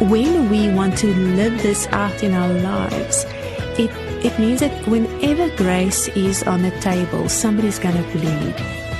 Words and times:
when 0.00 0.48
we 0.48 0.70
want 0.72 0.96
to 0.98 1.08
live 1.08 1.60
this 1.62 1.86
out 1.88 2.22
in 2.22 2.32
our 2.32 2.52
lives, 2.60 3.24
it, 3.78 3.90
it 4.24 4.38
means 4.38 4.60
that 4.60 4.86
whenever 4.86 5.54
grace 5.56 6.08
is 6.08 6.42
on 6.44 6.62
the 6.62 6.70
table, 6.80 7.28
somebody's 7.28 7.78
going 7.78 7.96
to 7.96 8.10
bleed. 8.12 8.54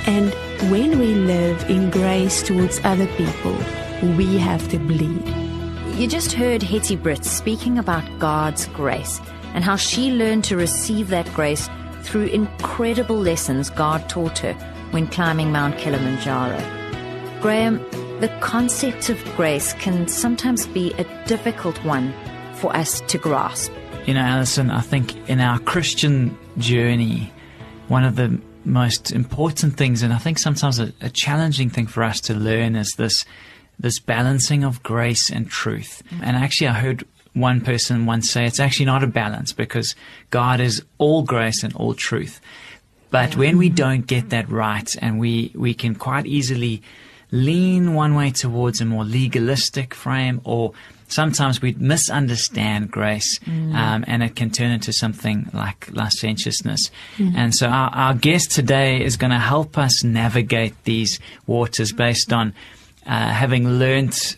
And 0.07 0.33
when 0.69 0.99
we 0.99 1.13
live 1.13 1.69
in 1.69 1.89
grace 1.89 2.43
towards 2.43 2.79
other 2.83 3.07
people, 3.15 3.53
we 4.17 4.37
have 4.37 4.67
to 4.69 4.77
bleed. 4.77 5.25
You 5.97 6.07
just 6.07 6.33
heard 6.33 6.63
Hetty 6.63 6.97
Brits 6.97 7.25
speaking 7.25 7.77
about 7.77 8.03
God's 8.19 8.65
grace 8.67 9.21
and 9.53 9.63
how 9.63 9.75
she 9.75 10.11
learned 10.11 10.43
to 10.45 10.57
receive 10.57 11.09
that 11.09 11.31
grace 11.33 11.69
through 12.01 12.25
incredible 12.25 13.17
lessons 13.17 13.69
God 13.69 14.07
taught 14.09 14.39
her 14.39 14.53
when 14.91 15.07
climbing 15.07 15.51
Mount 15.51 15.77
Kilimanjaro. 15.77 16.59
Graham, 17.41 17.79
the 18.19 18.27
concept 18.41 19.09
of 19.09 19.23
grace 19.37 19.73
can 19.73 20.07
sometimes 20.07 20.67
be 20.67 20.91
a 20.93 21.05
difficult 21.25 21.81
one 21.85 22.13
for 22.55 22.75
us 22.75 22.99
to 23.01 23.17
grasp. 23.17 23.71
You 24.05 24.13
know, 24.13 24.21
Alison, 24.21 24.71
I 24.71 24.81
think 24.81 25.15
in 25.29 25.39
our 25.39 25.59
Christian 25.59 26.37
journey, 26.57 27.31
one 27.87 28.03
of 28.03 28.17
the 28.17 28.39
most 28.65 29.11
important 29.11 29.77
things, 29.77 30.03
and 30.03 30.11
I 30.11 30.17
think 30.17 30.37
sometimes 30.37 30.79
a, 30.79 30.91
a 30.99 31.09
challenging 31.09 31.69
thing 31.69 31.87
for 31.87 32.03
us 32.03 32.19
to 32.21 32.33
learn, 32.33 32.75
is 32.75 32.91
this 32.97 33.25
this 33.79 33.99
balancing 33.99 34.65
of 34.65 34.83
grace 34.83 35.31
and 35.31 35.49
truth. 35.49 36.03
Mm-hmm. 36.09 36.23
And 36.25 36.35
actually, 36.35 36.67
I 36.67 36.73
heard 36.73 37.05
one 37.33 37.61
person 37.61 38.05
once 38.05 38.29
say 38.29 38.45
it's 38.45 38.59
actually 38.59 38.87
not 38.87 39.03
a 39.03 39.07
balance 39.07 39.53
because 39.53 39.95
God 40.29 40.59
is 40.59 40.83
all 40.97 41.23
grace 41.23 41.63
and 41.63 41.73
all 41.75 41.93
truth. 41.93 42.41
But 43.11 43.37
when 43.37 43.57
we 43.57 43.69
don't 43.69 44.05
get 44.05 44.31
that 44.31 44.49
right, 44.49 44.93
and 45.01 45.19
we 45.19 45.51
we 45.55 45.73
can 45.73 45.95
quite 45.95 46.25
easily 46.25 46.81
lean 47.31 47.93
one 47.93 48.15
way 48.15 48.31
towards 48.31 48.81
a 48.81 48.85
more 48.85 49.03
legalistic 49.03 49.93
frame, 49.93 50.41
or 50.43 50.73
sometimes 51.07 51.61
we 51.61 51.73
misunderstand 51.73 52.91
grace, 52.91 53.39
mm. 53.39 53.73
um, 53.73 54.03
and 54.07 54.23
it 54.23 54.35
can 54.35 54.49
turn 54.49 54.71
into 54.71 54.93
something 54.93 55.49
like 55.53 55.89
licentiousness. 55.91 56.89
Mm. 57.17 57.35
And 57.35 57.55
so, 57.55 57.67
our, 57.67 57.89
our 57.89 58.13
guest 58.13 58.51
today 58.51 59.03
is 59.03 59.17
going 59.17 59.31
to 59.31 59.39
help 59.39 59.77
us 59.77 60.03
navigate 60.03 60.83
these 60.83 61.19
waters 61.45 61.91
based 61.91 62.33
on 62.33 62.53
uh, 63.05 63.29
having 63.29 63.79
learnt 63.79 64.37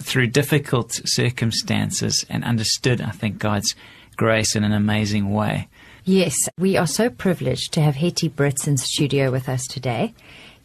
through 0.00 0.28
difficult 0.28 1.00
circumstances 1.04 2.24
and 2.28 2.44
understood, 2.44 3.00
I 3.00 3.10
think, 3.10 3.38
God's 3.38 3.74
grace 4.16 4.54
in 4.54 4.64
an 4.64 4.72
amazing 4.72 5.32
way. 5.32 5.68
Yes, 6.04 6.48
we 6.56 6.76
are 6.76 6.86
so 6.86 7.10
privileged 7.10 7.72
to 7.74 7.82
have 7.82 7.96
Hetty 7.96 8.30
Brits 8.30 8.66
in 8.66 8.78
studio 8.78 9.30
with 9.30 9.48
us 9.48 9.66
today. 9.66 10.14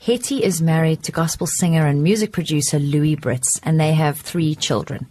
Hetty 0.06 0.44
is 0.44 0.62
married 0.62 1.02
to 1.04 1.14
gospel 1.14 1.48
singer 1.48 1.88
and 1.88 2.04
music 2.04 2.34
producer 2.34 2.78
Louis 2.78 3.16
Brits, 3.16 3.62
and 3.64 3.80
they 3.80 3.94
have 3.94 4.20
three 4.20 4.54
children. 4.54 5.08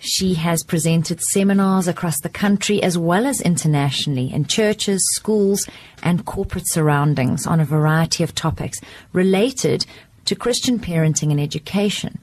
She 0.00 0.34
has 0.34 0.62
presented 0.62 1.22
seminars 1.22 1.88
across 1.88 2.20
the 2.20 2.28
country 2.28 2.82
as 2.82 2.98
well 2.98 3.24
as 3.24 3.40
internationally 3.40 4.30
in 4.30 4.44
churches, 4.44 5.02
schools, 5.14 5.66
and 6.02 6.26
corporate 6.26 6.68
surroundings 6.68 7.46
on 7.46 7.58
a 7.58 7.64
variety 7.64 8.22
of 8.22 8.34
topics 8.34 8.82
related 9.14 9.86
to 10.26 10.36
Christian 10.36 10.78
parenting 10.78 11.30
and 11.30 11.40
education. 11.40 12.18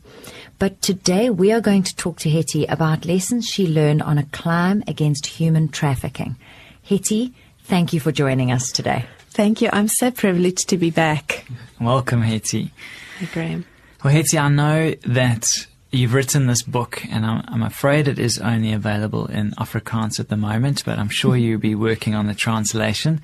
But 0.59 0.83
today 0.83 1.31
we 1.31 1.51
are 1.51 1.59
going 1.59 1.81
to 1.81 1.95
talk 1.95 2.19
to 2.19 2.29
Hetty 2.29 2.67
about 2.67 3.05
lessons 3.05 3.47
she 3.49 3.65
learned 3.65 4.03
on 4.03 4.19
a 4.19 4.27
climb 4.27 4.83
against 4.85 5.25
human 5.25 5.69
trafficking. 5.69 6.35
Hetty, 6.83 7.33
thank 7.63 7.93
you 7.93 7.99
for 7.99 8.11
joining 8.11 8.51
us 8.51 8.71
today. 8.71 9.05
Thank 9.35 9.61
you. 9.61 9.69
I'm 9.73 9.89
so 9.89 10.11
privileged 10.11 10.69
to 10.69 10.77
be 10.77 10.91
back. 10.91 11.45
Welcome, 11.81 12.21
Hetty. 12.21 12.71
Hi, 13.19 13.27
Graham. 13.33 13.65
Well, 14.01 14.13
Hetty, 14.13 14.39
I 14.39 14.47
know 14.47 14.95
that 15.07 15.45
you've 15.91 16.13
written 16.13 16.47
this 16.47 16.63
book, 16.63 17.03
and 17.11 17.25
I'm, 17.25 17.43
I'm, 17.49 17.61
afraid 17.61 18.07
it 18.07 18.17
is 18.17 18.39
only 18.39 18.71
available 18.71 19.25
in 19.25 19.51
Afrikaans 19.59 20.21
at 20.21 20.29
the 20.29 20.37
moment, 20.37 20.85
but 20.85 20.99
I'm 20.99 21.09
sure 21.09 21.35
you'll 21.35 21.59
be 21.59 21.75
working 21.75 22.15
on 22.15 22.27
the 22.27 22.33
translation. 22.33 23.21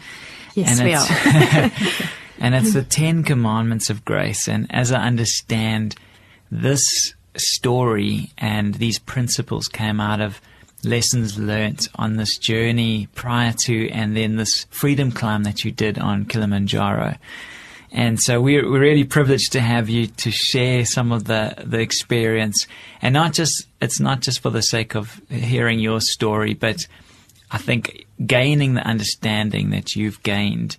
Yes, 0.54 0.82
and 0.82 0.90
we 0.90 0.96
are. 0.96 1.72
and 2.40 2.56
it's 2.56 2.74
the 2.74 2.84
Ten 2.84 3.24
Commandments 3.24 3.90
of 3.90 4.04
Grace. 4.04 4.50
And 4.50 4.68
as 4.70 4.92
I 4.92 5.04
understand, 5.04 5.96
this 6.52 6.84
story 7.38 8.34
and 8.38 8.74
these 8.76 9.00
principles 9.00 9.70
came 9.70 10.02
out 10.02 10.20
of 10.20 10.42
lessons 10.84 11.38
learnt 11.38 11.88
on 11.96 12.18
this 12.18 12.38
journey 12.38 13.08
prior 13.16 13.54
to 13.66 13.90
and 13.90 14.16
then 14.16 14.36
this 14.36 14.66
freedom 14.70 15.12
climb 15.12 15.44
that 15.44 15.64
you 15.64 15.72
did 15.72 16.00
on 16.00 16.26
Kilimanjaro. 16.26 17.16
And 17.94 18.20
so 18.20 18.40
we're, 18.40 18.70
we're 18.70 18.80
really 18.80 19.04
privileged 19.04 19.52
to 19.52 19.62
have 19.62 19.90
you 19.90 20.08
to 20.08 20.32
share 20.32 20.86
some 20.86 21.12
of 21.12 21.26
the, 21.26 21.56
the 21.66 21.80
experience 21.80 22.66
and 23.02 23.14
not 23.14 23.34
just, 23.34 23.68
it's 23.82 24.00
not 24.00 24.22
just 24.22 24.40
for 24.40 24.50
the 24.50 24.62
sake 24.62 24.96
of 24.96 25.22
hearing 25.30 25.80
your 25.80 26.00
story, 26.00 26.54
but 26.54 26.88
I 27.52 27.58
think 27.58 28.06
gaining 28.26 28.76
the 28.76 28.88
understanding 28.88 29.72
that 29.72 29.96
you've 29.96 30.24
gained 30.24 30.78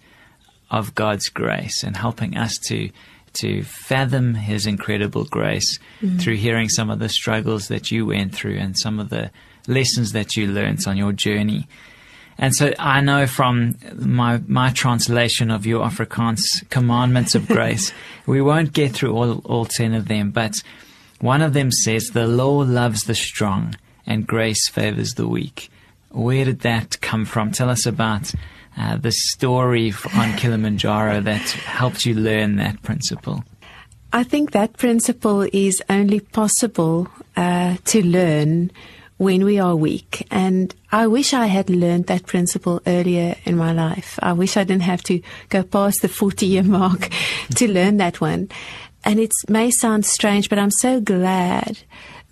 of 0.71 0.95
God's 0.95 1.29
grace 1.29 1.83
and 1.83 1.97
helping 1.97 2.37
us 2.37 2.59
to 2.69 2.91
to 3.35 3.63
fathom 3.63 4.35
His 4.35 4.67
incredible 4.67 5.25
grace 5.25 5.79
mm. 6.03 6.21
through 6.21 6.37
hearing 6.37 6.69
some 6.69 6.91
of 6.91 6.99
the 6.99 7.09
struggles 7.09 7.69
that 7.69 7.91
you 7.91 8.07
went 8.07 8.35
through 8.35 8.59
and 8.59 8.79
some 8.79 9.01
of 9.01 9.09
the 9.09 9.31
lessons 9.67 10.13
that 10.13 10.37
you 10.37 10.47
learned 10.47 10.87
on 10.87 10.97
your 10.97 11.13
journey. 11.13 11.69
And 12.39 12.55
so 12.55 12.73
I 12.79 13.01
know 13.01 13.27
from 13.27 13.77
my 13.95 14.41
my 14.47 14.71
translation 14.71 15.51
of 15.51 15.67
your 15.67 15.85
Afrikaans 15.85 16.41
commandments 16.71 17.35
of 17.35 17.47
grace, 17.47 17.93
we 18.27 18.41
won't 18.41 18.73
get 18.73 18.93
through 18.93 19.15
all 19.15 19.39
all 19.45 19.65
ten 19.65 19.95
of 19.95 20.09
them, 20.09 20.31
but 20.31 20.57
one 21.21 21.43
of 21.43 21.53
them 21.53 21.71
says, 21.71 22.11
"The 22.11 22.27
law 22.27 22.59
loves 22.59 23.05
the 23.05 23.15
strong, 23.15 23.77
and 24.07 24.27
grace 24.27 24.69
favors 24.69 25.15
the 25.15 25.29
weak." 25.29 25.71
Where 26.11 26.45
did 26.45 26.61
that 26.61 27.01
come 27.01 27.25
from? 27.25 27.53
Tell 27.53 27.71
us 27.71 27.87
about 27.87 28.35
uh, 28.77 28.97
the 28.97 29.13
story 29.13 29.93
on 30.15 30.37
Kilimanjaro 30.37 31.21
that 31.23 31.51
helped 31.51 32.05
you 32.05 32.15
learn 32.15 32.57
that 32.57 32.83
principle? 32.83 33.45
I 34.13 34.25
think 34.25 34.51
that 34.53 34.75
principle 34.75 35.47
is 35.53 35.83
only 35.89 36.21
possible 36.21 37.09
uh, 37.37 37.77
to 37.87 38.05
learn 38.05 38.71
when 39.23 39.45
we 39.45 39.61
are 39.61 39.77
weak. 39.77 40.27
And 40.33 40.75
I 40.91 41.07
wish 41.07 41.33
I 41.33 41.47
had 41.47 41.71
learned 41.71 42.09
that 42.09 42.27
principle 42.27 42.81
earlier 42.89 43.37
in 43.45 43.57
my 43.57 43.73
life. 43.73 44.19
I 44.21 44.33
wish 44.33 44.57
I 44.57 44.65
didn't 44.65 44.83
have 44.83 45.05
to 45.05 45.23
go 45.49 45.63
past 45.63 46.03
the 46.03 46.09
40 46.09 46.45
year 46.45 46.65
mark 46.65 47.09
to 47.55 47.73
learn 47.73 47.99
that 47.99 48.21
one. 48.21 48.49
And 49.05 49.21
it 49.21 49.33
may 49.49 49.71
sound 49.71 50.07
strange, 50.07 50.49
but 50.49 50.59
I'm 50.59 50.73
so 50.73 51.01
glad 51.01 51.79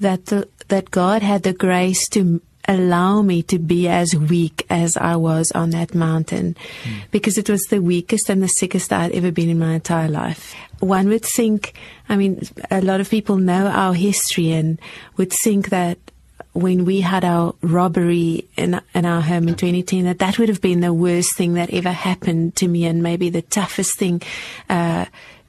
that 0.01 0.27
the, 0.27 0.49
that 0.67 0.91
God 0.91 1.23
had 1.23 1.45
the 1.45 1.53
grace 1.53 2.09
to 2.11 2.43
allow 2.67 3.23
me 3.23 3.43
to 3.45 3.59
be 3.59 3.87
as 3.89 4.15
weak 4.15 4.67
as 4.69 4.97
I 4.97 5.15
was 5.15 5.51
on 5.53 5.71
that 5.71 5.95
mountain 5.95 6.57
mm. 6.83 7.03
because 7.11 7.39
it 7.39 7.49
was 7.49 7.63
the 7.65 7.81
weakest 7.81 8.29
and 8.29 8.43
the 8.43 8.49
sickest 8.49 8.93
I 8.93 9.05
had 9.05 9.13
ever 9.13 9.31
been 9.31 9.49
in 9.49 9.59
my 9.59 9.75
entire 9.75 10.09
life. 10.09 10.55
One 10.81 11.09
would 11.09 11.25
think, 11.25 11.75
I 12.09 12.17
mean, 12.17 12.43
a 12.71 12.81
lot 12.81 13.01
of 13.01 13.11
people 13.11 13.37
know 13.37 13.69
our 13.69 13.95
history 13.95 14.53
and 14.53 14.81
would 15.17 15.33
think 15.33 15.71
that 15.71 15.99
when 16.53 16.85
we 16.85 17.01
had 17.01 17.25
our 17.25 17.55
robbery 17.63 18.49
in, 18.57 18.81
in 18.95 19.07
our 19.07 19.21
home 19.21 19.49
in 19.49 19.55
2010, 19.55 20.05
that 20.05 20.19
that 20.19 20.39
would 20.39 20.49
have 20.49 20.61
been 20.61 20.81
the 20.81 20.93
worst 20.93 21.37
thing 21.37 21.55
that 21.55 21.71
ever 21.71 21.93
happened 21.93 22.57
to 22.57 22.67
me 22.67 22.85
and 22.87 23.03
maybe 23.03 23.31
the 23.31 23.43
toughest 23.43 23.99
thing, 23.99 24.23
uh, 24.69 25.07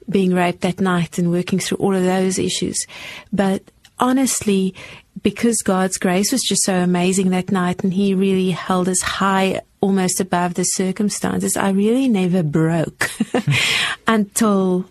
being 0.08 0.34
raped 0.34 0.60
that 0.60 0.80
night 0.80 1.18
and 1.18 1.30
working 1.30 1.58
through 1.58 1.78
all 1.78 1.94
of 1.94 2.02
those 2.02 2.38
issues. 2.38 2.86
But 3.32 3.62
honestly, 3.98 4.74
because 5.22 5.58
God's 5.58 5.98
grace 5.98 6.32
was 6.32 6.42
just 6.42 6.64
so 6.64 6.74
amazing 6.74 7.30
that 7.30 7.50
night 7.50 7.82
and 7.82 7.92
He 7.92 8.14
really 8.14 8.50
held 8.50 8.88
us 8.88 9.02
high 9.02 9.60
almost 9.80 10.20
above 10.20 10.54
the 10.54 10.64
circumstances, 10.64 11.56
I 11.56 11.70
really 11.70 12.08
never 12.08 12.42
broke 12.42 13.10
until 14.06 14.86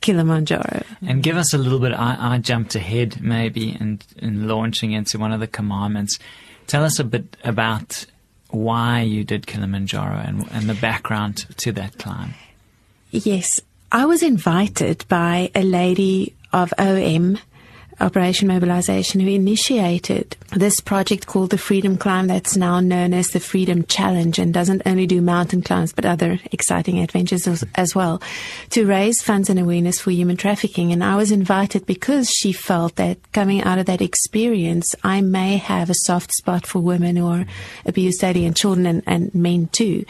Kilimanjaro. 0.00 0.82
And 1.02 1.22
give 1.22 1.36
us 1.36 1.52
a 1.52 1.58
little 1.58 1.78
bit, 1.78 1.92
I, 1.92 2.34
I 2.34 2.38
jumped 2.38 2.74
ahead 2.74 3.20
maybe 3.20 3.70
in, 3.70 4.00
in 4.16 4.48
launching 4.48 4.92
into 4.92 5.18
one 5.18 5.32
of 5.32 5.40
the 5.40 5.46
commandments. 5.46 6.18
Tell 6.66 6.84
us 6.84 6.98
a 6.98 7.04
bit 7.04 7.36
about 7.44 8.06
why 8.48 9.02
you 9.02 9.24
did 9.24 9.46
Kilimanjaro 9.46 10.16
and, 10.16 10.48
and 10.50 10.68
the 10.68 10.74
background 10.74 11.46
to 11.58 11.72
that 11.72 11.98
climb. 11.98 12.34
Yes, 13.10 13.60
I 13.92 14.06
was 14.06 14.22
invited 14.22 15.04
by 15.08 15.50
a 15.54 15.62
lady 15.62 16.34
of 16.52 16.72
OM 16.78 17.38
Operation 18.00 18.48
Mobilization 18.48 19.20
who 19.20 19.28
initiated 19.28 20.36
this 20.52 20.80
project 20.80 21.26
called 21.26 21.50
the 21.50 21.58
Freedom 21.58 21.96
Climb 21.96 22.26
that's 22.26 22.56
now 22.56 22.80
known 22.80 23.14
as 23.14 23.28
the 23.28 23.40
Freedom 23.40 23.84
Challenge 23.84 24.38
and 24.38 24.52
doesn't 24.52 24.82
only 24.86 25.06
do 25.06 25.20
mountain 25.20 25.62
climbs 25.62 25.92
but 25.92 26.04
other 26.04 26.40
exciting 26.50 26.98
adventures 26.98 27.46
as, 27.46 27.64
as 27.74 27.94
well 27.94 28.20
to 28.70 28.86
raise 28.86 29.22
funds 29.22 29.50
and 29.50 29.58
awareness 29.58 30.00
for 30.00 30.10
human 30.10 30.36
trafficking. 30.36 30.92
And 30.92 31.04
I 31.04 31.16
was 31.16 31.30
invited 31.30 31.86
because 31.86 32.30
she 32.30 32.52
felt 32.52 32.96
that 32.96 33.18
coming 33.32 33.62
out 33.62 33.78
of 33.78 33.86
that 33.86 34.00
experience, 34.00 34.94
I 35.04 35.20
may 35.20 35.56
have 35.58 35.90
a 35.90 35.94
soft 35.94 36.32
spot 36.32 36.66
for 36.66 36.80
women 36.80 37.16
who 37.16 37.26
are 37.26 37.46
abused 37.84 38.20
daily 38.20 38.46
and 38.46 38.56
children 38.56 38.86
and, 38.86 39.02
and 39.06 39.34
men 39.34 39.68
too. 39.68 40.04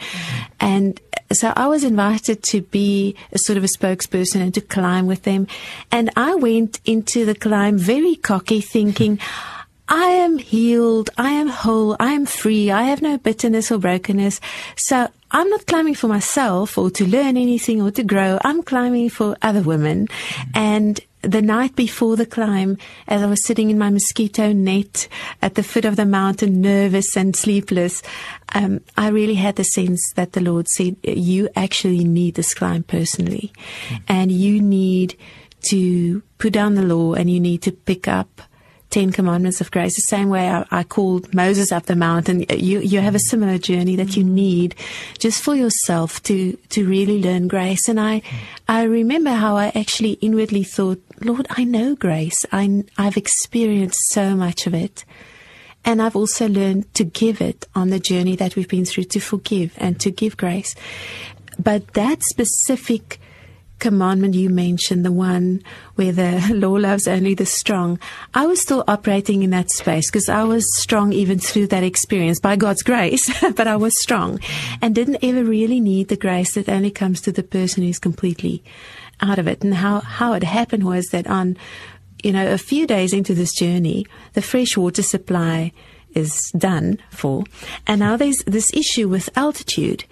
And 0.59 0.99
so 1.33 1.53
I 1.55 1.67
was 1.67 1.83
invited 1.83 2.43
to 2.43 2.61
be 2.61 3.15
a 3.31 3.39
sort 3.39 3.57
of 3.57 3.63
a 3.63 3.67
spokesperson 3.67 4.41
and 4.41 4.53
to 4.53 4.61
climb 4.61 5.07
with 5.07 5.23
them. 5.23 5.47
And 5.91 6.09
I 6.15 6.35
went 6.35 6.79
into 6.85 7.25
the 7.25 7.35
climb 7.35 7.77
very 7.77 8.15
cocky 8.15 8.61
thinking, 8.61 9.19
I 9.91 10.05
am 10.05 10.37
healed. 10.37 11.09
I 11.17 11.31
am 11.31 11.49
whole. 11.49 11.97
I 11.99 12.13
am 12.13 12.25
free. 12.25 12.71
I 12.71 12.83
have 12.83 13.01
no 13.01 13.17
bitterness 13.17 13.73
or 13.73 13.77
brokenness. 13.77 14.39
So 14.77 15.09
I'm 15.31 15.49
not 15.49 15.65
climbing 15.65 15.95
for 15.95 16.07
myself 16.07 16.77
or 16.77 16.89
to 16.91 17.05
learn 17.05 17.35
anything 17.35 17.81
or 17.81 17.91
to 17.91 18.03
grow. 18.03 18.39
I'm 18.41 18.63
climbing 18.63 19.09
for 19.09 19.35
other 19.41 19.61
women. 19.61 20.07
And 20.55 20.97
the 21.23 21.41
night 21.41 21.75
before 21.75 22.15
the 22.15 22.25
climb, 22.25 22.77
as 23.05 23.21
I 23.21 23.25
was 23.25 23.45
sitting 23.45 23.69
in 23.69 23.77
my 23.77 23.89
mosquito 23.89 24.53
net 24.53 25.09
at 25.41 25.55
the 25.55 25.61
foot 25.61 25.83
of 25.83 25.97
the 25.97 26.05
mountain, 26.05 26.61
nervous 26.61 27.17
and 27.17 27.35
sleepless, 27.35 28.01
um, 28.53 28.79
I 28.95 29.09
really 29.09 29.35
had 29.35 29.57
the 29.57 29.65
sense 29.65 30.13
that 30.15 30.31
the 30.31 30.41
Lord 30.41 30.69
said, 30.69 30.95
you 31.03 31.49
actually 31.53 32.05
need 32.05 32.35
this 32.35 32.53
climb 32.53 32.83
personally. 32.83 33.51
And 34.07 34.31
you 34.31 34.61
need 34.61 35.17
to 35.63 36.21
put 36.37 36.53
down 36.53 36.75
the 36.75 36.81
law 36.81 37.13
and 37.13 37.29
you 37.29 37.41
need 37.41 37.61
to 37.63 37.73
pick 37.73 38.07
up 38.07 38.41
Ten 38.91 39.11
Commandments 39.11 39.61
of 39.61 39.71
Grace, 39.71 39.95
the 39.95 40.01
same 40.01 40.29
way 40.29 40.49
I, 40.49 40.65
I, 40.69 40.83
called 40.83 41.33
Moses 41.33 41.71
up 41.71 41.85
the 41.85 41.95
mountain. 41.95 42.45
You, 42.49 42.79
you 42.79 42.99
have 42.99 43.15
a 43.15 43.19
similar 43.19 43.57
journey 43.57 43.95
that 43.95 44.17
you 44.17 44.23
need 44.23 44.75
just 45.17 45.41
for 45.41 45.55
yourself 45.55 46.21
to, 46.23 46.57
to 46.69 46.87
really 46.87 47.21
learn 47.21 47.47
grace. 47.47 47.87
And 47.87 47.99
I, 47.99 48.21
I 48.67 48.83
remember 48.83 49.31
how 49.31 49.55
I 49.55 49.71
actually 49.73 50.13
inwardly 50.13 50.63
thought, 50.63 51.01
Lord, 51.21 51.47
I 51.49 51.63
know 51.63 51.95
grace. 51.95 52.45
I, 52.51 52.83
I've 52.97 53.17
experienced 53.17 53.99
so 54.09 54.35
much 54.35 54.67
of 54.67 54.73
it. 54.73 55.05
And 55.83 56.01
I've 56.01 56.15
also 56.15 56.47
learned 56.47 56.93
to 56.95 57.03
give 57.03 57.41
it 57.41 57.67
on 57.73 57.89
the 57.89 57.99
journey 57.99 58.35
that 58.35 58.55
we've 58.55 58.67
been 58.67 58.85
through 58.85 59.05
to 59.05 59.19
forgive 59.19 59.73
and 59.77 59.99
to 60.01 60.11
give 60.11 60.37
grace. 60.37 60.75
But 61.57 61.93
that 61.93 62.23
specific 62.23 63.19
commandment 63.81 64.35
you 64.35 64.49
mentioned, 64.49 65.03
the 65.03 65.11
one 65.11 65.61
where 65.95 66.13
the 66.13 66.53
law 66.53 66.73
loves 66.73 67.07
only 67.07 67.33
the 67.33 67.45
strong, 67.45 67.99
I 68.33 68.45
was 68.45 68.61
still 68.61 68.85
operating 68.87 69.43
in 69.43 69.49
that 69.49 69.69
space 69.71 70.09
because 70.09 70.29
I 70.29 70.43
was 70.43 70.65
strong 70.77 71.11
even 71.11 71.39
through 71.39 71.67
that 71.67 71.83
experience 71.83 72.39
by 72.39 72.55
God's 72.55 72.83
grace, 72.83 73.29
but 73.55 73.67
I 73.67 73.75
was 73.75 74.01
strong 74.01 74.39
and 74.81 74.95
didn't 74.95 75.23
ever 75.23 75.43
really 75.43 75.81
need 75.81 76.07
the 76.07 76.15
grace 76.15 76.53
that 76.53 76.69
only 76.69 76.91
comes 76.91 77.19
to 77.21 77.33
the 77.33 77.43
person 77.43 77.83
who's 77.83 77.99
completely 77.99 78.63
out 79.19 79.39
of 79.39 79.47
it. 79.47 79.63
And 79.63 79.73
how, 79.73 79.99
how 79.99 80.33
it 80.33 80.43
happened 80.43 80.85
was 80.85 81.07
that 81.07 81.27
on, 81.27 81.57
you 82.23 82.31
know, 82.31 82.51
a 82.51 82.57
few 82.57 82.87
days 82.87 83.11
into 83.11 83.33
this 83.33 83.53
journey, 83.53 84.05
the 84.33 84.41
fresh 84.41 84.77
water 84.77 85.03
supply 85.03 85.73
is 86.13 86.39
done 86.57 86.99
for. 87.09 87.43
And 87.87 87.99
now 87.99 88.15
there's 88.15 88.43
this 88.45 88.71
issue 88.73 89.07
with 89.09 89.29
altitude 89.35 90.05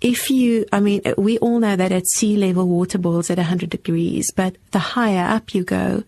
if 0.00 0.30
you, 0.30 0.64
I 0.72 0.80
mean, 0.80 1.02
we 1.18 1.38
all 1.38 1.58
know 1.58 1.76
that 1.76 1.92
at 1.92 2.06
sea 2.06 2.36
level 2.36 2.66
water 2.66 2.98
boils 2.98 3.30
at 3.30 3.36
100 3.36 3.68
degrees, 3.68 4.30
but 4.34 4.56
the 4.70 4.78
higher 4.78 5.26
up 5.28 5.54
you 5.54 5.62
go, 5.62 6.04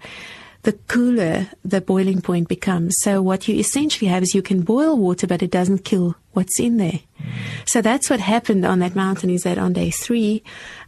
the 0.63 0.73
cooler 0.73 1.49
the 1.65 1.81
boiling 1.81 2.21
point 2.21 2.49
becomes. 2.49 2.97
So 3.01 3.21
what 3.21 3.49
you 3.49 3.57
essentially 3.57 4.09
have 4.09 4.23
is 4.23 4.35
you 4.35 4.43
can 4.43 4.63
boil 4.63 4.97
water, 4.97 5.27
but 5.27 5.43
it 5.43 5.51
doesn't 5.51 5.85
kill 5.85 6.17
what's 6.33 6.59
in 6.59 6.79
there. 6.79 7.01
Mm. 7.21 7.33
So 7.67 7.83
that's 7.83 8.09
what 8.09 8.21
happened 8.21 8.65
on 8.65 8.79
that 8.79 8.95
mountain 8.95 9.29
is 9.29 9.43
that 9.43 9.59
on 9.59 9.73
day 9.73 9.91
three, 9.91 10.43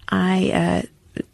I, 0.08 0.86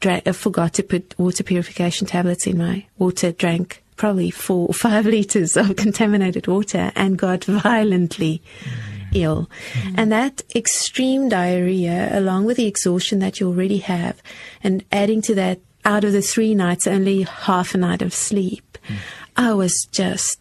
uh, 0.03 0.09
uh, 0.27 0.33
forgot 0.33 0.75
to 0.75 0.83
put 0.83 1.15
water 1.19 1.45
purification 1.45 2.07
tablets 2.07 2.47
in 2.47 2.59
my 2.59 2.87
water, 2.99 3.33
drank 3.33 3.85
probably 3.97 4.31
four 4.31 4.69
or 4.69 4.75
five 4.89 5.07
liters 5.07 5.57
of 5.57 5.77
contaminated 5.77 6.47
water 6.49 6.91
and 6.97 7.17
got 7.17 7.45
violently 7.45 8.43
mm 8.65 9.00
ill. 9.15 9.51
Mm-hmm. 9.73 9.95
And 9.99 10.13
that 10.13 10.43
extreme 10.55 11.29
diarrhea, 11.29 12.11
along 12.13 12.45
with 12.45 12.57
the 12.57 12.67
exhaustion 12.67 13.19
that 13.21 13.41
you 13.41 13.49
already 13.49 13.79
have, 13.79 14.23
and 14.63 14.85
adding 14.93 15.23
to 15.23 15.35
that, 15.35 15.61
out 15.85 16.05
of 16.05 16.13
the 16.13 16.23
three 16.23 16.55
nights, 16.55 16.87
only 16.87 17.23
half 17.23 17.75
a 17.75 17.79
night 17.79 18.03
of 18.03 18.13
sleep, 18.13 18.77
mm. 18.87 18.97
I 19.37 19.55
was 19.55 19.89
just 19.91 20.39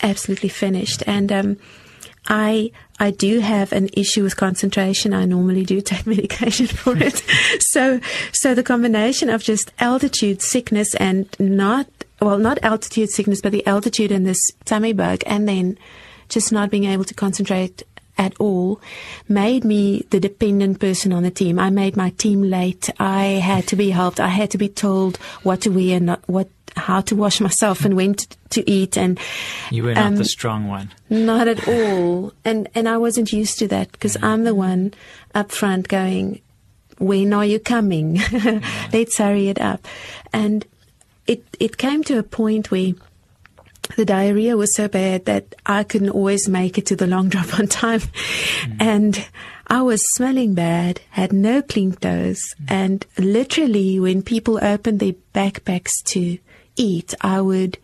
absolutely 0.00 0.48
finished. 0.48 1.02
And 1.06 1.30
um, 1.30 1.56
I 2.28 2.70
I 3.00 3.10
do 3.10 3.40
have 3.40 3.72
an 3.72 3.88
issue 3.92 4.22
with 4.22 4.36
concentration. 4.36 5.14
I 5.14 5.24
normally 5.24 5.64
do 5.64 5.80
take 5.80 6.06
medication 6.14 6.66
for 6.66 6.96
it. 6.96 7.22
so 7.60 8.00
so 8.32 8.54
the 8.54 8.62
combination 8.62 9.30
of 9.30 9.42
just 9.42 9.72
altitude 9.78 10.42
sickness 10.42 10.94
and 10.96 11.28
not 11.38 11.86
well 12.20 12.38
not 12.38 12.58
altitude 12.62 13.10
sickness 13.10 13.40
but 13.40 13.52
the 13.52 13.66
altitude 13.66 14.12
and 14.12 14.26
this 14.26 14.40
tummy 14.64 14.92
bug 14.92 15.22
and 15.26 15.48
then 15.48 15.78
just 16.28 16.52
not 16.52 16.70
being 16.70 16.84
able 16.84 17.04
to 17.04 17.14
concentrate 17.14 17.82
at 18.18 18.34
all 18.38 18.80
made 19.28 19.64
me 19.64 20.04
the 20.10 20.20
dependent 20.20 20.80
person 20.80 21.12
on 21.12 21.22
the 21.22 21.30
team. 21.30 21.58
I 21.58 21.70
made 21.70 21.96
my 21.96 22.10
team 22.10 22.42
late. 22.42 22.90
I 22.98 23.24
had 23.24 23.66
to 23.68 23.76
be 23.76 23.90
helped. 23.90 24.20
I 24.20 24.28
had 24.28 24.50
to 24.50 24.58
be 24.58 24.68
told 24.68 25.16
what 25.44 25.62
to 25.62 25.70
wear, 25.70 26.00
not 26.00 26.20
what, 26.28 26.48
how 26.76 27.00
to 27.02 27.16
wash 27.16 27.40
myself 27.40 27.84
and 27.84 27.94
when 27.96 28.14
to, 28.14 28.26
to 28.50 28.70
eat. 28.70 28.98
And 28.98 29.18
you 29.70 29.84
were 29.84 29.94
not 29.94 30.06
um, 30.06 30.16
the 30.16 30.24
strong 30.24 30.68
one. 30.68 30.90
Not 31.08 31.48
at 31.48 31.66
all. 31.68 32.32
And 32.44 32.68
and 32.74 32.88
I 32.88 32.98
wasn't 32.98 33.32
used 33.32 33.58
to 33.60 33.68
that 33.68 33.92
because 33.92 34.16
I'm 34.22 34.44
the 34.44 34.54
one 34.54 34.92
up 35.34 35.52
front 35.52 35.88
going, 35.88 36.40
when 36.98 37.32
are 37.32 37.46
you 37.46 37.60
coming? 37.60 38.20
Let's 38.92 39.18
hurry 39.18 39.48
it 39.48 39.60
up. 39.60 39.86
And 40.32 40.66
it 41.26 41.44
it 41.60 41.76
came 41.76 42.02
to 42.04 42.18
a 42.18 42.22
point 42.22 42.70
where 42.70 42.94
the 43.96 44.04
diarrhea 44.04 44.56
was 44.56 44.74
so 44.74 44.88
bad 44.88 45.24
that 45.24 45.54
I 45.66 45.84
couldn't 45.84 46.10
always 46.10 46.48
make 46.48 46.78
it 46.78 46.86
to 46.86 46.96
the 46.96 47.06
long 47.06 47.28
drop 47.30 47.58
on 47.58 47.66
time. 47.66 48.00
Mm. 48.00 48.76
And 48.80 49.28
I 49.66 49.82
was 49.82 50.02
smelling 50.14 50.54
bad, 50.54 51.00
had 51.10 51.32
no 51.32 51.62
clean 51.62 51.92
clothes, 51.92 52.42
mm. 52.60 52.66
and 52.68 53.06
literally 53.18 54.00
when 54.00 54.22
people 54.22 54.62
opened 54.62 55.00
their 55.00 55.14
backpacks 55.34 56.02
to 56.06 56.38
eat, 56.76 57.14
I 57.20 57.40
would 57.40 57.78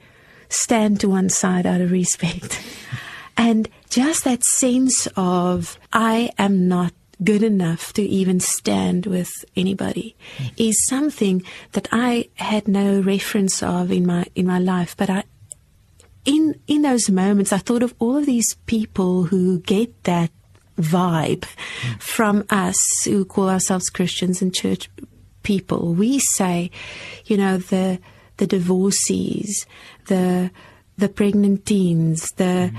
stand 0.49 1.01
to 1.01 1.09
one 1.09 1.29
side 1.29 1.67
out 1.67 1.81
of 1.81 1.91
respect. 1.91 2.63
and 3.37 3.69
just 3.91 4.25
that 4.25 4.45
sense 4.45 5.09
of 5.17 5.79
I 5.93 6.31
am 6.39 6.69
not 6.69 6.93
good 7.23 7.43
enough 7.43 7.93
to 7.93 8.03
even 8.03 8.41
stand 8.41 9.07
with 9.07 9.31
anybody 9.55 10.17
mm. 10.37 10.53
is 10.57 10.85
something 10.87 11.43
that 11.73 11.89
I 11.93 12.29
had 12.35 12.67
no 12.67 13.01
reference 13.01 13.63
of 13.63 13.93
in 13.93 14.05
my 14.05 14.27
in 14.35 14.47
my 14.47 14.59
life 14.59 14.97
but 14.97 15.09
I 15.09 15.23
in 16.25 16.61
in 16.67 16.83
those 16.83 17.11
moments, 17.11 17.53
I 17.53 17.59
thought 17.59 17.83
of 17.83 17.95
all 17.99 18.17
of 18.17 18.27
these 18.27 18.55
people 18.67 19.25
who 19.25 19.61
get 19.61 20.05
that 20.05 20.31
vibe 20.79 21.41
mm. 21.45 22.03
from 22.03 22.45
us 22.51 22.77
who 23.05 23.25
call 23.25 23.49
ourselves 23.49 23.91
Christians 23.91 24.43
and 24.43 24.55
church 24.55 24.91
people. 25.43 25.95
We 25.95 26.19
say, 26.19 26.71
you 27.27 27.37
know, 27.37 27.59
the 27.59 27.99
the 28.39 28.47
divorcees, 28.47 29.67
the 30.07 30.51
the 30.97 31.09
pregnant 31.09 31.67
teens, 31.67 32.31
the. 32.37 32.73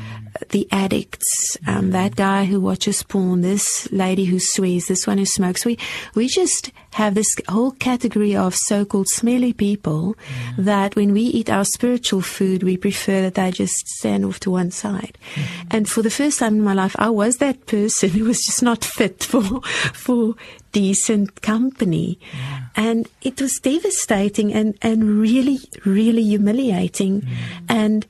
The 0.49 0.67
addicts, 0.71 1.57
um, 1.67 1.91
that 1.91 2.15
guy 2.15 2.45
who 2.45 2.59
watches 2.59 3.03
porn, 3.03 3.41
this 3.41 3.91
lady 3.91 4.25
who 4.25 4.39
swears, 4.39 4.87
this 4.87 5.07
one 5.07 5.17
who 5.17 5.25
smokes. 5.25 5.65
We 5.65 5.77
we 6.13 6.27
just 6.27 6.71
have 6.91 7.15
this 7.15 7.35
whole 7.49 7.71
category 7.71 8.35
of 8.35 8.55
so-called 8.55 9.07
smelly 9.09 9.53
people 9.53 10.15
that 10.57 10.95
when 10.95 11.11
we 11.11 11.21
eat 11.21 11.49
our 11.49 11.65
spiritual 11.65 12.21
food, 12.21 12.63
we 12.63 12.77
prefer 12.77 13.21
that 13.21 13.35
they 13.35 13.51
just 13.51 13.87
stand 13.87 14.23
off 14.23 14.39
to 14.41 14.51
one 14.51 14.71
side. 14.71 15.17
Mm. 15.35 15.43
And 15.71 15.89
for 15.89 16.01
the 16.01 16.09
first 16.09 16.39
time 16.39 16.55
in 16.55 16.63
my 16.63 16.73
life, 16.73 16.95
I 16.97 17.09
was 17.09 17.37
that 17.37 17.65
person 17.65 18.09
who 18.11 18.25
was 18.25 18.41
just 18.43 18.63
not 18.63 18.85
fit 18.85 19.23
for 19.23 19.61
for 19.93 20.35
decent 20.71 21.41
company. 21.41 22.19
Yeah. 22.33 22.61
And 22.75 23.07
it 23.21 23.41
was 23.41 23.59
devastating 23.61 24.53
and, 24.53 24.77
and 24.81 25.19
really, 25.19 25.59
really 25.85 26.23
humiliating. 26.23 27.21
Mm. 27.21 27.35
And 27.69 28.05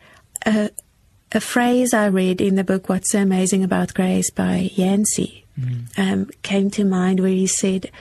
uh, 0.46 0.70
a 1.36 1.42
phrase 1.42 1.94
I 1.94 2.08
read 2.08 2.42
in 2.42 2.56
the 2.56 2.64
book, 2.64 2.90
What's 2.90 3.12
So 3.12 3.20
Amazing 3.20 3.64
About 3.64 3.94
Grace 3.94 4.30
by 4.30 4.72
Yancey, 4.74 5.46
mm. 5.60 5.88
um, 5.98 6.30
came 6.42 6.72
to 6.72 6.84
mind 6.86 7.20
where 7.20 7.30
he 7.30 7.48
said, 7.48 7.92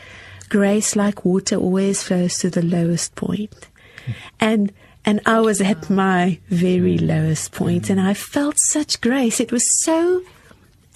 Grace, 0.49 0.95
like 0.95 1.25
water, 1.25 1.57
always 1.57 2.03
flows 2.03 2.39
to 2.39 2.51
the 2.51 2.63
lowest 2.63 3.15
point. 3.15 3.69
Mm. 4.07 4.15
And 4.41 4.73
and 5.07 5.21
I 5.27 5.41
was 5.41 5.61
at 5.61 5.91
my 5.91 6.39
very 6.49 6.97
mm. 6.97 7.07
lowest 7.07 7.53
point, 7.53 7.91
and 7.91 8.01
I 8.01 8.15
felt 8.15 8.57
such 8.59 9.01
grace. 9.03 9.39
It 9.39 9.53
was 9.53 9.65
so 9.85 10.23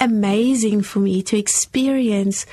amazing 0.00 0.82
for 0.82 1.00
me 1.00 1.22
to 1.22 1.38
experience 1.38 2.46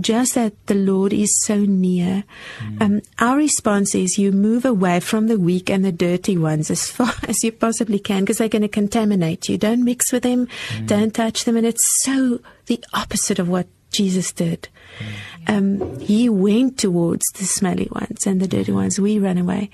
just 0.00 0.34
that 0.34 0.54
the 0.66 0.74
Lord 0.74 1.12
is 1.12 1.42
so 1.42 1.58
near. 1.58 2.24
Mm. 2.60 2.82
Um, 2.82 3.02
our 3.18 3.36
response 3.36 3.94
is 3.94 4.18
you 4.18 4.32
move 4.32 4.64
away 4.64 5.00
from 5.00 5.26
the 5.26 5.38
weak 5.38 5.70
and 5.70 5.84
the 5.84 5.92
dirty 5.92 6.36
ones 6.36 6.70
as 6.70 6.86
far 6.90 7.12
as 7.26 7.42
you 7.42 7.52
possibly 7.52 7.98
can 7.98 8.20
because 8.20 8.38
they're 8.38 8.48
going 8.48 8.62
to 8.62 8.68
contaminate 8.68 9.48
you. 9.48 9.58
Don't 9.58 9.84
mix 9.84 10.12
with 10.12 10.22
them. 10.22 10.48
Mm. 10.70 10.86
Don't 10.86 11.14
touch 11.14 11.44
them. 11.44 11.56
And 11.56 11.66
it's 11.66 11.84
so 12.02 12.40
the 12.66 12.82
opposite 12.94 13.38
of 13.38 13.48
what 13.48 13.66
Jesus 13.90 14.32
did. 14.32 14.68
Um, 15.46 15.98
he 16.00 16.28
went 16.28 16.78
towards 16.78 17.24
the 17.34 17.44
smelly 17.44 17.88
ones 17.92 18.26
and 18.26 18.40
the 18.40 18.48
dirty 18.48 18.72
ones. 18.72 19.00
We 19.00 19.18
ran 19.18 19.38
away. 19.38 19.70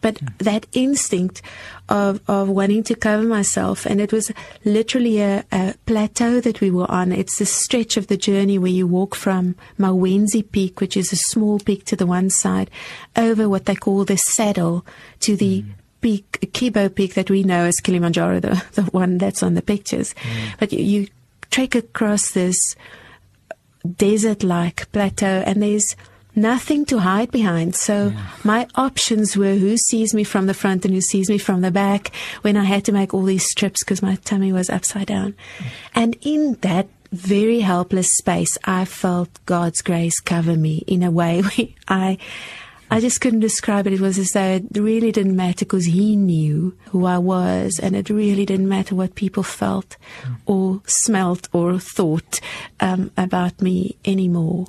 But 0.00 0.20
that 0.38 0.66
instinct 0.72 1.42
of, 1.88 2.20
of 2.28 2.48
wanting 2.48 2.84
to 2.84 2.94
cover 2.94 3.24
myself, 3.24 3.84
and 3.84 4.00
it 4.00 4.12
was 4.12 4.32
literally 4.64 5.20
a, 5.20 5.44
a 5.52 5.74
plateau 5.84 6.40
that 6.40 6.60
we 6.60 6.70
were 6.70 6.90
on. 6.90 7.12
It's 7.12 7.38
the 7.38 7.46
stretch 7.46 7.96
of 7.96 8.06
the 8.06 8.16
journey 8.16 8.58
where 8.58 8.70
you 8.70 8.86
walk 8.86 9.14
from 9.14 9.54
Mawenzi 9.78 10.50
Peak, 10.50 10.80
which 10.80 10.96
is 10.96 11.12
a 11.12 11.16
small 11.16 11.58
peak 11.58 11.84
to 11.86 11.96
the 11.96 12.06
one 12.06 12.30
side, 12.30 12.70
over 13.16 13.48
what 13.48 13.66
they 13.66 13.74
call 13.74 14.04
the 14.04 14.16
saddle 14.16 14.86
to 15.20 15.36
the 15.36 15.64
peak, 16.00 16.38
Kibo 16.52 16.94
Peak 16.94 17.14
that 17.14 17.30
we 17.30 17.42
know 17.42 17.64
as 17.64 17.80
Kilimanjaro, 17.80 18.40
the, 18.40 18.64
the 18.72 18.82
one 18.84 19.18
that's 19.18 19.42
on 19.42 19.54
the 19.54 19.62
pictures. 19.62 20.14
Mm. 20.14 20.58
But 20.58 20.72
you, 20.72 20.78
you 20.82 21.08
trek 21.50 21.74
across 21.74 22.30
this 22.30 22.58
desert 23.96 24.42
like 24.42 24.90
plateau 24.92 25.42
and 25.46 25.62
there's 25.62 25.96
nothing 26.34 26.84
to 26.86 26.98
hide 26.98 27.30
behind. 27.30 27.74
So 27.74 28.08
yeah. 28.08 28.26
my 28.44 28.66
options 28.74 29.36
were 29.36 29.54
who 29.54 29.76
sees 29.76 30.14
me 30.14 30.24
from 30.24 30.46
the 30.46 30.54
front 30.54 30.84
and 30.84 30.94
who 30.94 31.00
sees 31.00 31.28
me 31.28 31.38
from 31.38 31.60
the 31.60 31.70
back 31.70 32.12
when 32.42 32.56
I 32.56 32.64
had 32.64 32.84
to 32.86 32.92
make 32.92 33.12
all 33.12 33.24
these 33.24 33.52
trips 33.54 33.82
because 33.84 34.02
my 34.02 34.14
tummy 34.16 34.52
was 34.52 34.70
upside 34.70 35.08
down. 35.08 35.32
Mm. 35.32 35.66
And 35.94 36.16
in 36.22 36.54
that 36.60 36.88
very 37.12 37.60
helpless 37.60 38.14
space, 38.16 38.56
I 38.64 38.84
felt 38.84 39.44
God's 39.46 39.82
grace 39.82 40.20
cover 40.20 40.56
me 40.56 40.84
in 40.86 41.02
a 41.02 41.10
way 41.10 41.42
I, 41.88 42.18
I 42.90 43.00
just 43.00 43.20
couldn't 43.20 43.40
describe 43.40 43.86
it. 43.86 43.92
It 43.92 44.00
was 44.00 44.18
as 44.18 44.32
though 44.32 44.56
it 44.56 44.64
really 44.74 45.12
didn't 45.12 45.36
matter 45.36 45.64
because 45.64 45.86
He 45.86 46.16
knew 46.16 46.76
who 46.86 47.04
I 47.04 47.18
was, 47.18 47.78
and 47.78 47.94
it 47.94 48.08
really 48.08 48.46
didn't 48.46 48.68
matter 48.68 48.94
what 48.94 49.14
people 49.14 49.42
felt, 49.42 49.96
or 50.46 50.80
smelt, 50.86 51.48
or 51.52 51.78
thought 51.78 52.40
um, 52.80 53.10
about 53.16 53.60
me 53.60 53.96
anymore. 54.04 54.66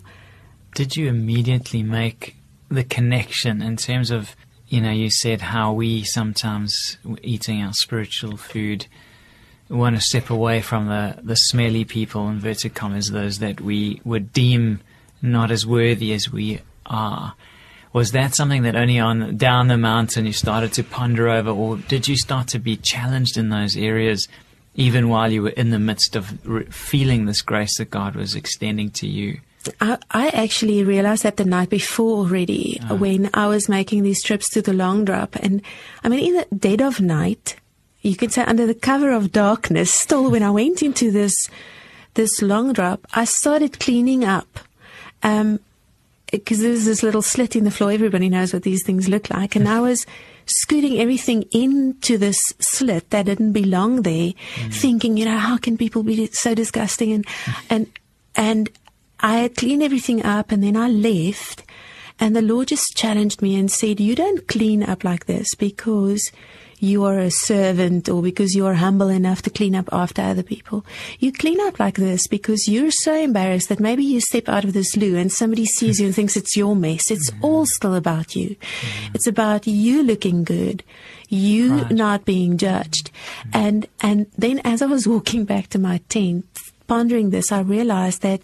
Did 0.76 0.98
you 0.98 1.08
immediately 1.08 1.84
make 1.84 2.36
the 2.70 2.84
connection 2.84 3.62
in 3.62 3.78
terms 3.78 4.12
of, 4.12 4.36
you 4.68 4.82
know, 4.82 4.92
you 4.92 5.10
said 5.10 5.42
how 5.42 5.74
we 5.74 6.04
sometimes 6.04 6.98
eating 7.24 7.62
our 7.62 7.74
spiritual 7.74 8.38
food 8.38 8.86
want 9.70 9.96
to 9.96 10.02
step 10.02 10.30
away 10.30 10.62
from 10.62 10.88
the, 10.88 11.20
the 11.22 11.36
smelly 11.36 11.86
people, 11.86 12.28
inverted 12.28 12.74
commas, 12.74 13.12
those 13.12 13.40
that 13.40 13.62
we 13.62 14.02
would 14.04 14.34
deem 14.34 14.82
not 15.22 15.52
as 15.52 15.66
worthy 15.66 16.12
as 16.12 16.32
we 16.32 16.60
are. 16.86 17.36
Was 17.92 18.12
that 18.12 18.36
something 18.36 18.64
that 18.64 18.76
only 18.76 19.00
on 19.00 19.38
down 19.38 19.68
the 19.68 19.78
mountain 19.78 20.26
you 20.26 20.34
started 20.34 20.74
to 20.74 20.84
ponder 20.84 21.28
over, 21.28 21.50
or 21.50 21.78
did 21.78 22.08
you 22.08 22.16
start 22.16 22.48
to 22.50 22.60
be 22.60 22.78
challenged 22.78 23.38
in 23.38 23.50
those 23.50 23.76
areas 23.76 24.28
even 24.76 25.10
while 25.10 25.32
you 25.32 25.42
were 25.42 25.50
in 25.50 25.72
the 25.72 25.80
midst 25.80 26.16
of 26.16 26.46
re- 26.48 26.66
feeling 26.66 27.26
this 27.26 27.42
grace 27.42 27.78
that 27.78 27.90
God 27.90 28.16
was 28.16 28.36
extending 28.36 28.92
to 28.92 29.08
you? 29.08 29.40
I, 29.82 29.98
I 30.12 30.28
actually 30.30 30.84
realized 30.84 31.24
that 31.24 31.38
the 31.38 31.46
night 31.46 31.70
before 31.70 32.20
already 32.20 32.80
oh. 32.90 32.96
when 32.96 33.30
I 33.34 33.48
was 33.48 33.68
making 33.68 34.04
these 34.04 34.24
trips 34.24 34.50
to 34.52 34.62
the 34.62 34.74
long 34.74 35.04
drop. 35.04 35.36
And 35.36 35.62
I 36.04 36.10
mean, 36.10 36.28
in 36.28 36.34
the 36.36 36.56
dead 36.56 36.82
of 36.82 37.02
night, 37.02 37.56
you 38.02 38.16
could 38.16 38.32
say 38.32 38.44
under 38.44 38.66
the 38.66 38.74
cover 38.74 39.12
of 39.12 39.32
darkness, 39.32 39.94
still 39.94 40.32
when 40.32 40.44
I 40.44 40.52
went 40.52 40.82
into 40.82 41.12
this, 41.12 41.36
this 42.14 42.42
long 42.42 42.72
drop, 42.72 43.06
I 43.14 43.26
started 43.26 43.80
cleaning 43.80 44.24
up. 44.24 44.60
Um, 45.24 45.60
because 46.32 46.62
there's 46.62 46.86
this 46.86 47.04
little 47.04 47.22
slit 47.22 47.56
in 47.56 47.64
the 47.64 47.72
floor. 47.72 47.92
Everybody 47.92 48.30
knows 48.30 48.54
what 48.54 48.64
these 48.64 48.84
things 48.84 49.10
look 49.10 49.30
like. 49.30 49.56
And 49.56 49.68
I 49.68 49.80
was 49.80 50.06
scooting 50.46 51.00
everything 51.00 51.44
into 51.52 52.18
this 52.18 52.40
slit 52.60 53.10
that 53.12 53.26
didn't 53.26 53.54
belong 53.54 54.04
there, 54.04 54.34
mm. 54.34 54.74
thinking, 54.74 55.18
you 55.18 55.26
know, 55.26 55.38
how 55.38 55.58
can 55.58 55.78
people 55.78 56.04
be 56.04 56.28
so 56.28 56.56
disgusting? 56.56 57.14
And, 57.14 57.28
and, 57.70 57.88
and 58.36 58.70
I 59.20 59.38
had 59.40 59.56
cleaned 59.56 59.84
everything 59.84 60.26
up 60.26 60.52
and 60.52 60.64
then 60.64 60.78
I 60.78 60.90
left 60.90 61.64
and 62.20 62.36
the 62.36 62.42
Lord 62.42 62.68
just 62.68 62.96
challenged 62.96 63.42
me 63.42 63.56
and 63.56 63.72
said, 63.72 64.00
you 64.00 64.16
don't 64.16 64.48
clean 64.48 64.84
up 64.84 65.04
like 65.04 65.26
this 65.26 65.56
because 65.56 66.32
you 66.80 67.04
are 67.04 67.20
a 67.20 67.30
servant 67.30 68.08
or 68.08 68.22
because 68.22 68.56
you 68.56 68.66
are 68.66 68.76
humble 68.76 69.10
enough 69.10 69.42
to 69.42 69.50
clean 69.50 69.76
up 69.76 69.90
after 69.92 70.22
other 70.22 70.44
people. 70.44 70.86
You 71.20 71.32
clean 71.32 71.60
up 71.62 71.80
like 71.80 71.96
this 71.96 72.28
because 72.28 72.68
you're 72.68 72.92
so 72.92 73.14
embarrassed 73.14 73.70
that 73.70 73.82
maybe 73.82 74.04
you 74.04 74.22
step 74.22 74.48
out 74.48 74.64
of 74.64 74.74
this 74.74 74.96
loo 74.96 75.18
and 75.18 75.32
somebody 75.32 75.66
sees 75.66 76.00
you 76.00 76.08
and 76.08 76.16
thinks 76.16 76.38
it's 76.38 76.56
your 76.56 76.76
mess. 76.76 77.12
It's 77.12 77.32
mm-hmm. 77.32 77.44
all 77.46 77.66
still 77.66 77.96
about 77.96 78.36
you. 78.36 78.56
Mm-hmm. 78.56 79.16
It's 79.16 79.28
about 79.28 79.68
you 79.68 80.04
looking 80.04 80.44
good, 80.44 80.84
you 81.28 81.76
right. 81.76 81.92
not 81.92 82.26
being 82.26 82.58
judged. 82.58 83.12
Mm-hmm. 83.12 83.50
And, 83.54 83.88
and 84.02 84.28
then 84.38 84.60
as 84.64 84.82
I 84.82 84.86
was 84.86 85.08
walking 85.08 85.44
back 85.44 85.68
to 85.70 85.80
my 85.80 86.00
tent, 86.08 86.46
pondering 86.88 87.30
this, 87.30 87.52
I 87.52 87.60
realized 87.60 88.22
that 88.22 88.42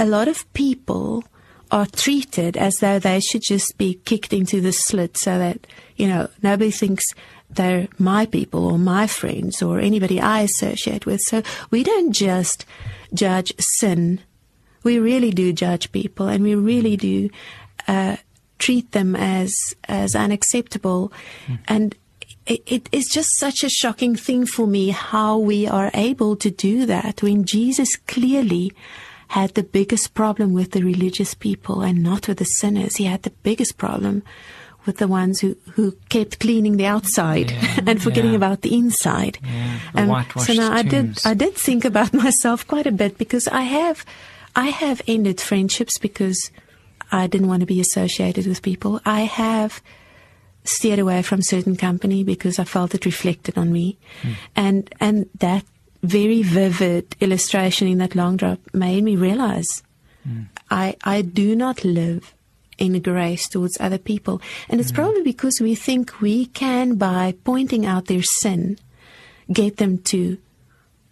a 0.00 0.06
lot 0.06 0.26
of 0.26 0.52
people 0.52 1.22
are 1.70 1.86
treated 1.86 2.56
as 2.56 2.76
though 2.76 2.98
they 2.98 3.20
should 3.20 3.42
just 3.42 3.76
be 3.78 3.94
kicked 4.04 4.32
into 4.32 4.60
the 4.60 4.72
slit 4.72 5.16
so 5.16 5.38
that, 5.38 5.66
you 5.96 6.06
know, 6.06 6.28
nobody 6.42 6.70
thinks 6.70 7.04
they're 7.50 7.88
my 7.98 8.26
people 8.26 8.66
or 8.66 8.78
my 8.78 9.06
friends 9.06 9.62
or 9.62 9.78
anybody 9.78 10.20
I 10.20 10.40
associate 10.42 11.06
with. 11.06 11.20
So 11.22 11.42
we 11.70 11.82
don't 11.82 12.12
just 12.12 12.66
judge 13.12 13.52
sin. 13.58 14.20
We 14.82 14.98
really 14.98 15.30
do 15.30 15.52
judge 15.52 15.92
people 15.92 16.28
and 16.28 16.44
we 16.44 16.54
really 16.54 16.96
do 16.96 17.30
uh, 17.88 18.16
treat 18.58 18.92
them 18.92 19.16
as, 19.16 19.54
as 19.84 20.14
unacceptable. 20.14 21.12
Mm. 21.46 21.58
And 21.66 21.94
it, 22.46 22.62
it 22.66 22.88
is 22.92 23.06
just 23.06 23.28
such 23.38 23.64
a 23.64 23.70
shocking 23.70 24.16
thing 24.16 24.46
for 24.46 24.66
me 24.66 24.90
how 24.90 25.38
we 25.38 25.66
are 25.66 25.90
able 25.94 26.36
to 26.36 26.50
do 26.50 26.86
that 26.86 27.22
when 27.22 27.44
Jesus 27.44 27.96
clearly 27.96 28.72
had 29.34 29.54
the 29.54 29.64
biggest 29.64 30.14
problem 30.14 30.52
with 30.52 30.70
the 30.70 30.82
religious 30.84 31.34
people 31.34 31.82
and 31.82 32.04
not 32.04 32.28
with 32.28 32.38
the 32.38 32.44
sinners. 32.44 32.94
He 32.94 33.04
had 33.06 33.24
the 33.24 33.34
biggest 33.42 33.76
problem 33.78 34.22
with 34.86 34.98
the 34.98 35.08
ones 35.08 35.40
who, 35.40 35.56
who 35.72 35.90
kept 36.08 36.38
cleaning 36.38 36.76
the 36.76 36.86
outside 36.86 37.50
yeah, 37.50 37.80
and 37.88 38.00
forgetting 38.00 38.30
yeah. 38.30 38.36
about 38.36 38.60
the 38.60 38.72
inside. 38.72 39.38
Yeah, 39.42 39.78
the 39.92 40.02
um, 40.02 40.24
so 40.38 40.52
now 40.52 40.72
I 40.72 40.82
did 40.82 41.18
I 41.24 41.34
did 41.34 41.54
think 41.56 41.84
about 41.84 42.14
myself 42.24 42.64
quite 42.64 42.86
a 42.86 42.92
bit 42.92 43.18
because 43.18 43.48
I 43.48 43.62
have 43.62 44.06
I 44.54 44.66
have 44.66 45.02
ended 45.08 45.40
friendships 45.40 45.98
because 45.98 46.38
I 47.10 47.26
didn't 47.26 47.48
want 47.48 47.60
to 47.60 47.66
be 47.66 47.80
associated 47.80 48.46
with 48.46 48.62
people. 48.62 49.00
I 49.04 49.22
have 49.22 49.82
steered 50.62 51.00
away 51.00 51.22
from 51.22 51.42
certain 51.42 51.76
company 51.76 52.22
because 52.22 52.60
I 52.60 52.64
felt 52.64 52.94
it 52.94 53.04
reflected 53.04 53.58
on 53.58 53.72
me. 53.72 53.98
Mm. 54.22 54.34
And 54.54 54.94
and 55.00 55.28
that 55.40 55.64
very 56.04 56.42
vivid 56.42 57.16
illustration 57.20 57.88
in 57.88 57.98
that 57.98 58.14
long 58.14 58.36
drop 58.36 58.58
made 58.72 59.02
me 59.02 59.16
realize 59.16 59.82
mm. 60.26 60.46
I, 60.70 60.96
I 61.02 61.22
do 61.22 61.56
not 61.56 61.84
live 61.84 62.34
in 62.78 63.00
grace 63.00 63.48
towards 63.48 63.80
other 63.80 63.98
people. 63.98 64.40
And 64.68 64.80
it's 64.80 64.92
mm. 64.92 64.96
probably 64.96 65.22
because 65.22 65.60
we 65.60 65.74
think 65.74 66.20
we 66.20 66.46
can, 66.46 66.96
by 66.96 67.34
pointing 67.44 67.86
out 67.86 68.06
their 68.06 68.22
sin, 68.22 68.78
get 69.52 69.76
them 69.76 69.98
to, 69.98 70.38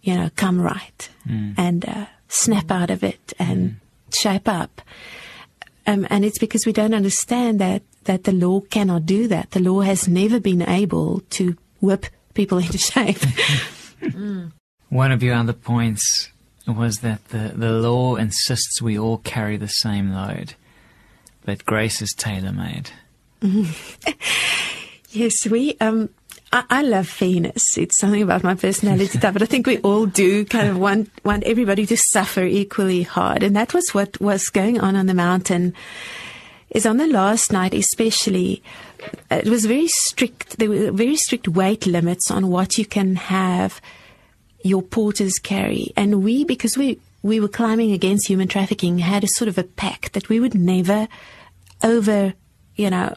you 0.01 0.15
know, 0.15 0.29
come 0.35 0.61
right 0.61 1.09
mm. 1.27 1.53
and 1.57 1.87
uh, 1.87 2.05
snap 2.27 2.71
out 2.71 2.89
of 2.89 3.03
it 3.03 3.33
and 3.39 3.71
mm. 3.71 3.75
shape 4.15 4.47
up. 4.47 4.81
Um, 5.85 6.07
and 6.09 6.23
it's 6.23 6.39
because 6.39 6.65
we 6.65 6.73
don't 6.73 6.93
understand 6.93 7.59
that, 7.59 7.83
that 8.05 8.23
the 8.23 8.31
law 8.31 8.61
cannot 8.61 9.05
do 9.05 9.27
that. 9.27 9.51
The 9.51 9.59
law 9.59 9.81
has 9.81 10.07
never 10.07 10.39
been 10.39 10.61
able 10.61 11.21
to 11.31 11.57
whip 11.79 12.05
people 12.33 12.57
into 12.63 12.77
shape. 12.77 13.17
mm. 14.01 14.51
One 14.93 15.11
of 15.11 15.23
your 15.23 15.33
other 15.33 15.53
points 15.53 16.29
was 16.67 16.99
that 16.99 17.29
the, 17.29 17.51
the 17.55 17.71
law 17.71 18.15
insists 18.15 18.79
we 18.79 18.99
all 18.99 19.17
carry 19.17 19.57
the 19.57 19.67
same 19.67 20.11
load, 20.11 20.53
but 21.43 21.65
grace 21.65 21.99
is 21.99 22.13
tailor 22.15 22.51
made. 22.51 22.91
yes, 25.09 25.47
we. 25.49 25.75
Um, 25.81 26.09
I, 26.51 26.63
I, 26.69 26.81
love 26.83 27.07
fairness. 27.07 27.75
It's 27.75 27.97
something 27.97 28.21
about 28.21 28.43
my 28.43 28.53
personality 28.53 29.17
type, 29.17 29.33
but 29.33 29.41
I 29.41 29.47
think 29.47 29.65
we 29.65 29.79
all 29.79 30.05
do 30.05 30.45
kind 30.45 30.67
of 30.67 30.77
want 30.77 31.09
want 31.25 31.43
everybody 31.45 31.87
to 31.87 31.97
suffer 31.97 32.43
equally 32.43 33.01
hard, 33.01 33.41
and 33.41 33.55
that 33.55 33.73
was 33.73 33.95
what 33.95 34.21
was 34.21 34.47
going 34.49 34.79
on 34.79 34.95
on 34.95 35.07
the 35.07 35.15
mountain. 35.15 35.73
Is 36.69 36.85
on 36.85 36.97
the 36.97 37.07
last 37.07 37.51
night, 37.51 37.73
especially, 37.73 38.61
it 39.31 39.47
was 39.47 39.65
very 39.65 39.87
strict. 39.87 40.59
There 40.59 40.69
were 40.69 40.91
very 40.91 41.15
strict 41.15 41.47
weight 41.47 41.87
limits 41.87 42.29
on 42.29 42.49
what 42.49 42.77
you 42.77 42.85
can 42.85 43.15
have 43.15 43.81
your 44.63 44.81
porters 44.81 45.37
carry. 45.37 45.91
And 45.95 46.23
we, 46.23 46.43
because 46.43 46.77
we, 46.77 46.99
we 47.21 47.39
were 47.39 47.47
climbing 47.47 47.91
against 47.91 48.27
human 48.27 48.47
trafficking, 48.47 48.97
had 48.97 49.23
a 49.23 49.27
sort 49.27 49.49
of 49.49 49.57
a 49.57 49.63
pact 49.63 50.13
that 50.13 50.29
we 50.29 50.39
would 50.39 50.55
never 50.55 51.07
over, 51.83 52.33
you 52.75 52.89
know, 52.89 53.13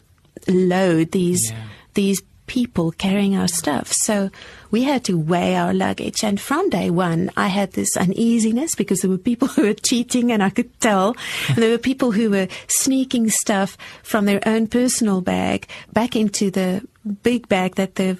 load 0.47 1.11
these, 1.11 1.49
yeah. 1.49 1.63
these 1.93 2.21
people 2.47 2.91
carrying 2.91 3.35
our 3.35 3.47
stuff. 3.47 3.91
So 3.91 4.31
we 4.71 4.83
had 4.83 5.03
to 5.05 5.17
weigh 5.17 5.55
our 5.55 5.73
luggage. 5.73 6.23
And 6.23 6.39
from 6.39 6.69
day 6.69 6.89
one, 6.89 7.29
I 7.37 7.47
had 7.47 7.73
this 7.73 7.95
uneasiness 7.95 8.73
because 8.73 9.01
there 9.01 9.09
were 9.09 9.17
people 9.17 9.47
who 9.49 9.63
were 9.63 9.73
cheating 9.73 10.31
and 10.31 10.41
I 10.41 10.49
could 10.49 10.79
tell. 10.79 11.15
and 11.49 11.57
there 11.57 11.69
were 11.69 11.77
people 11.77 12.11
who 12.11 12.29
were 12.31 12.47
sneaking 12.67 13.29
stuff 13.29 13.77
from 14.03 14.25
their 14.25 14.41
own 14.47 14.67
personal 14.67 15.21
bag 15.21 15.67
back 15.93 16.15
into 16.15 16.49
the 16.49 16.85
big 17.23 17.47
bag 17.47 17.75
that 17.75 17.95
the 17.95 18.17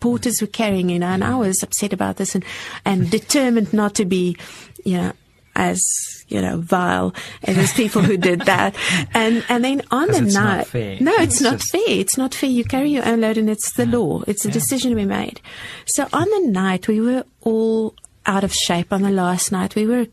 porters 0.00 0.40
were 0.40 0.46
carrying, 0.46 0.90
you. 0.90 0.98
Know, 0.98 1.06
and 1.06 1.24
I 1.24 1.36
was 1.36 1.62
upset 1.62 1.92
about 1.92 2.16
this 2.16 2.34
and, 2.34 2.44
and 2.84 3.10
determined 3.10 3.72
not 3.72 3.94
to 3.96 4.04
be, 4.04 4.36
you 4.84 4.98
know, 4.98 5.12
as 5.56 5.82
you 6.28 6.40
know 6.40 6.58
vile 6.58 7.14
as 7.44 7.72
people 7.72 8.02
who 8.02 8.16
did 8.16 8.40
that. 8.42 8.76
And 9.14 9.44
and 9.48 9.64
then 9.64 9.82
on 9.90 10.08
the 10.08 10.20
night 10.20 11.00
no 11.00 11.12
it's, 11.14 11.36
it's 11.36 11.40
not 11.40 11.62
fair. 11.62 11.82
It's 11.86 12.18
not 12.18 12.34
fair. 12.34 12.50
You 12.50 12.64
carry 12.64 12.90
your 12.90 13.06
own 13.06 13.22
load 13.22 13.38
and 13.38 13.48
it's 13.48 13.72
the 13.72 13.86
yeah. 13.86 13.96
law. 13.96 14.22
It's 14.26 14.44
a 14.44 14.48
yeah. 14.48 14.54
decision 14.54 14.94
we 14.94 15.06
made. 15.06 15.40
So 15.86 16.06
on 16.12 16.28
the 16.28 16.50
night 16.50 16.86
we 16.86 17.00
were 17.00 17.24
all 17.40 17.94
out 18.26 18.44
of 18.44 18.52
shape 18.52 18.92
on 18.92 19.02
the 19.02 19.10
last 19.10 19.50
night. 19.50 19.74
We 19.74 19.86
were 19.86 20.06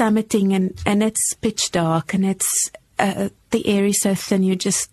summiting 0.00 0.54
and 0.54 0.80
and 0.86 1.02
it's 1.02 1.34
pitch 1.34 1.70
dark 1.70 2.14
and 2.14 2.24
it's 2.24 2.70
uh, 2.98 3.28
the 3.50 3.66
air 3.66 3.84
is 3.84 4.00
so 4.00 4.14
thin 4.14 4.42
you 4.42 4.56
just 4.56 4.90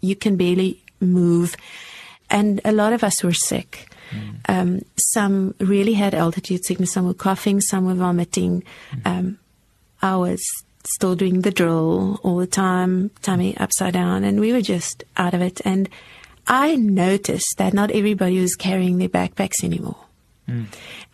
you 0.00 0.14
can 0.14 0.36
barely 0.36 0.82
move 1.00 1.56
and 2.32 2.60
a 2.64 2.72
lot 2.72 2.92
of 2.92 3.04
us 3.04 3.22
were 3.22 3.32
sick. 3.32 3.88
Mm. 4.10 4.40
Um, 4.48 4.84
some 4.96 5.54
really 5.60 5.92
had 5.92 6.14
altitude 6.14 6.64
sickness. 6.64 6.92
Some 6.92 7.06
were 7.06 7.14
coughing. 7.14 7.60
Some 7.60 7.86
were 7.86 7.94
vomiting. 7.94 8.64
Mm. 8.92 9.06
Um, 9.06 9.38
I 10.00 10.16
was 10.16 10.42
still 10.84 11.14
doing 11.14 11.42
the 11.42 11.52
drill 11.52 12.18
all 12.24 12.38
the 12.38 12.46
time, 12.46 13.10
tummy 13.22 13.52
mm. 13.52 13.60
upside 13.60 13.92
down, 13.92 14.24
and 14.24 14.40
we 14.40 14.52
were 14.52 14.62
just 14.62 15.04
out 15.16 15.34
of 15.34 15.40
it. 15.40 15.60
And 15.64 15.88
I 16.46 16.74
noticed 16.74 17.58
that 17.58 17.72
not 17.72 17.90
everybody 17.92 18.40
was 18.40 18.56
carrying 18.56 18.98
their 18.98 19.08
backpacks 19.08 19.62
anymore. 19.62 19.96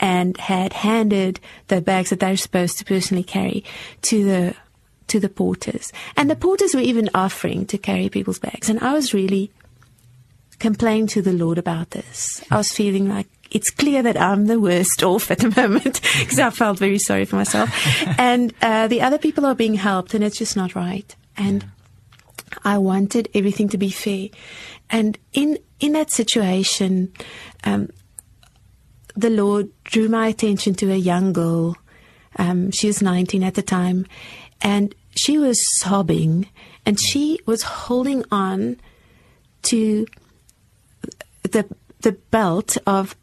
And 0.01 0.37
had 0.37 0.73
handed 0.73 1.39
the 1.69 1.81
bags 1.81 2.11
that 2.11 2.19
they're 2.19 2.37
supposed 2.37 2.79
to 2.79 2.85
personally 2.85 3.23
carry 3.23 3.63
to 4.03 4.25
the 4.25 4.55
to 5.09 5.21
the 5.21 5.29
porters. 5.29 5.93
And 6.17 6.29
the 6.29 6.35
porters 6.35 6.75
were 6.75 6.81
even 6.81 7.09
offering 7.15 7.65
to 7.67 7.79
carry 7.79 8.09
people's 8.09 8.41
bags. 8.41 8.69
And 8.69 8.81
I 8.81 8.93
was 8.95 9.15
really 9.15 9.53
complaining 10.59 11.07
to 11.09 11.23
the 11.23 11.33
Lord 11.33 11.59
about 11.59 11.91
this. 11.91 12.43
I 12.51 12.57
was 12.57 12.73
feeling 12.73 13.09
like 13.09 13.27
it's 13.51 13.71
clear 13.71 14.03
that 14.03 14.21
I'm 14.21 14.47
the 14.47 14.61
worst 14.61 15.03
off 15.03 15.31
at 15.31 15.39
the 15.39 15.53
moment 15.57 16.01
because 16.19 16.39
I 16.39 16.51
felt 16.51 16.79
very 16.79 16.99
sorry 16.99 17.25
for 17.25 17.37
myself. 17.37 17.71
and 18.19 18.53
uh, 18.63 18.89
the 18.89 19.03
other 19.03 19.19
people 19.19 19.47
are 19.47 19.55
being 19.55 19.75
helped, 19.75 20.15
and 20.15 20.23
it's 20.23 20.39
just 20.39 20.57
not 20.57 20.75
right. 20.75 21.15
And 21.37 21.67
I 22.65 22.79
wanted 22.79 23.29
everything 23.35 23.69
to 23.71 23.79
be 23.79 23.91
fair. 23.91 24.29
And 24.91 25.19
in 25.33 25.59
in 25.81 25.93
that 25.93 26.11
situation, 26.11 27.13
um, 27.65 27.91
the 29.15 29.31
Lord 29.31 29.71
drew 29.85 30.09
my 30.09 30.29
attention 30.29 30.75
to 30.77 30.93
a 30.93 30.97
young 30.97 31.33
girl. 31.33 31.77
Um, 32.37 32.71
she 32.71 32.87
was 32.87 33.03
19 33.03 33.43
at 33.43 33.55
the 33.55 33.63
time, 33.63 34.07
and 34.61 34.95
she 35.17 35.39
was 35.39 35.59
sobbing, 35.81 36.49
and 36.87 36.99
she 37.01 37.39
was 37.47 37.63
holding 37.63 38.25
on 38.31 38.81
to 39.63 40.07
the 41.53 41.67
the 42.01 42.13
belt 42.31 42.77
of 42.87 43.17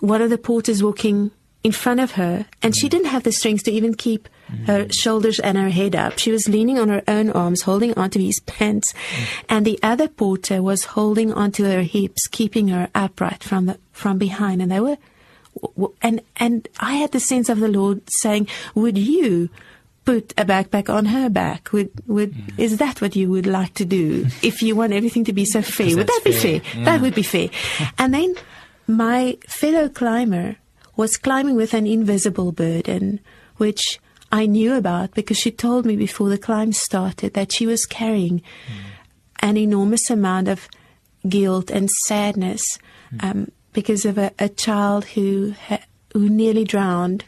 one 0.00 0.22
of 0.22 0.30
the 0.30 0.38
porters 0.38 0.82
walking 0.82 1.30
in 1.62 1.72
front 1.72 1.98
of 1.98 2.12
her, 2.12 2.46
and 2.62 2.76
she 2.76 2.86
mm. 2.86 2.90
didn't 2.90 3.06
have 3.06 3.22
the 3.22 3.32
strength 3.32 3.64
to 3.64 3.72
even 3.72 3.94
keep 3.94 4.28
mm. 4.52 4.66
her 4.66 4.86
shoulders 4.90 5.40
and 5.40 5.56
her 5.56 5.70
head 5.70 5.96
up. 5.96 6.18
She 6.18 6.30
was 6.30 6.46
leaning 6.46 6.78
on 6.78 6.90
her 6.90 7.02
own 7.08 7.30
arms, 7.30 7.62
holding 7.62 7.94
onto 7.94 8.20
his 8.20 8.40
pants, 8.40 8.92
mm. 8.92 9.44
and 9.48 9.64
the 9.64 9.78
other 9.82 10.06
porter 10.06 10.62
was 10.62 10.84
holding 10.84 11.32
onto 11.32 11.64
her 11.64 11.82
hips, 11.82 12.26
keeping 12.28 12.68
her 12.68 12.88
upright 12.94 13.42
from 13.42 13.66
the 13.66 13.78
from 13.92 14.18
behind. 14.18 14.60
And 14.60 14.70
they 14.70 14.80
were, 14.80 14.98
and 16.02 16.20
and 16.36 16.68
I 16.78 16.94
had 16.96 17.12
the 17.12 17.20
sense 17.20 17.48
of 17.48 17.60
the 17.60 17.68
Lord 17.68 18.02
saying, 18.20 18.46
"Would 18.74 18.98
you?" 18.98 19.48
Put 20.04 20.32
a 20.36 20.44
backpack 20.44 20.92
on 20.92 21.06
her 21.06 21.30
back. 21.30 21.72
Would 21.72 21.90
would 22.06 22.34
mm. 22.34 22.58
is 22.58 22.76
that 22.78 23.00
what 23.00 23.16
you 23.16 23.30
would 23.30 23.46
like 23.46 23.74
to 23.74 23.84
do 23.84 24.26
if 24.42 24.62
you 24.62 24.76
want 24.76 24.92
everything 24.92 25.24
to 25.24 25.32
be 25.32 25.44
so 25.44 25.62
fair? 25.62 25.96
Would 25.96 26.06
that 26.06 26.20
be 26.24 26.32
fair, 26.32 26.60
yeah. 26.76 26.84
That 26.84 27.00
mm. 27.00 27.02
would 27.02 27.14
be 27.14 27.22
fair. 27.22 27.48
And 27.98 28.12
then 28.12 28.34
my 28.86 29.38
fellow 29.46 29.88
climber 29.88 30.56
was 30.96 31.16
climbing 31.16 31.56
with 31.56 31.74
an 31.74 31.86
invisible 31.86 32.52
burden, 32.52 33.20
which 33.56 33.98
I 34.30 34.46
knew 34.46 34.74
about 34.74 35.14
because 35.14 35.38
she 35.38 35.50
told 35.50 35.86
me 35.86 35.96
before 35.96 36.28
the 36.28 36.38
climb 36.38 36.72
started 36.72 37.34
that 37.34 37.52
she 37.52 37.66
was 37.66 37.86
carrying 37.86 38.40
mm. 38.40 38.74
an 39.40 39.56
enormous 39.56 40.10
amount 40.10 40.48
of 40.48 40.68
guilt 41.28 41.70
and 41.70 41.90
sadness 42.06 42.62
um, 43.20 43.50
because 43.72 44.04
of 44.04 44.18
a, 44.18 44.32
a 44.38 44.48
child 44.48 45.04
who 45.04 45.54
ha- 45.68 45.84
who 46.12 46.28
nearly 46.28 46.64
drowned 46.64 47.24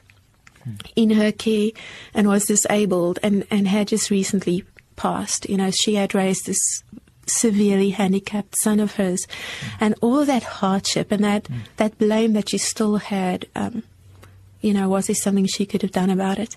in 0.95 1.11
her 1.11 1.33
care 1.33 1.71
and 2.15 2.29
was 2.29 2.47
disabled 2.47 3.19
and, 3.23 3.47
and 3.51 3.69
had 3.69 3.89
just 3.89 4.11
recently 4.11 4.65
passed. 4.97 5.49
You 5.49 5.57
know, 5.57 5.71
she 5.71 5.95
had 5.95 6.15
raised 6.15 6.47
this 6.47 6.83
severely 7.27 7.91
handicapped 7.91 8.57
son 8.59 8.81
of 8.81 8.95
hers, 8.95 9.27
and 9.81 9.95
all 10.01 10.25
that 10.25 10.43
hardship 10.45 11.11
and 11.11 11.25
that 11.25 11.49
that 11.77 11.99
blame 11.99 12.33
that 12.35 12.51
she 12.51 12.59
still 12.59 12.97
had. 12.97 13.47
Um, 13.55 13.83
you 14.63 14.73
know, 14.73 14.89
was 14.89 15.07
there 15.07 15.15
something 15.15 15.47
she 15.47 15.67
could 15.67 15.83
have 15.83 15.93
done 15.93 16.11
about 16.11 16.39
it? 16.39 16.57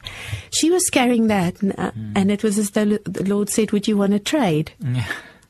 She 0.52 0.72
was 0.72 0.90
carrying 0.90 1.28
that, 1.28 1.62
and, 1.62 1.78
uh, 1.78 1.92
and 2.16 2.32
it 2.32 2.44
was 2.44 2.58
as 2.58 2.72
though 2.72 2.86
the 2.86 3.26
Lord 3.26 3.50
said, 3.50 3.72
"Would 3.72 3.88
you 3.88 3.98
want 3.98 4.14
to 4.14 4.20
trade?" 4.20 4.72
Yeah. 4.82 5.06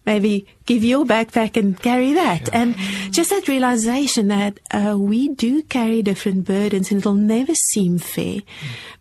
Maybe 0.09 0.47
give 0.65 0.83
your 0.83 1.05
backpack 1.05 1.55
and 1.55 1.79
carry 1.79 2.13
that. 2.13 2.49
And 2.51 2.75
just 3.11 3.29
that 3.29 3.47
realization 3.47 4.27
that 4.29 4.59
uh, 4.71 4.97
we 4.97 5.29
do 5.29 5.61
carry 5.61 6.01
different 6.01 6.45
burdens 6.45 6.89
and 6.89 6.99
it'll 6.99 7.13
never 7.13 7.53
seem 7.53 7.99
fair. 7.99 8.39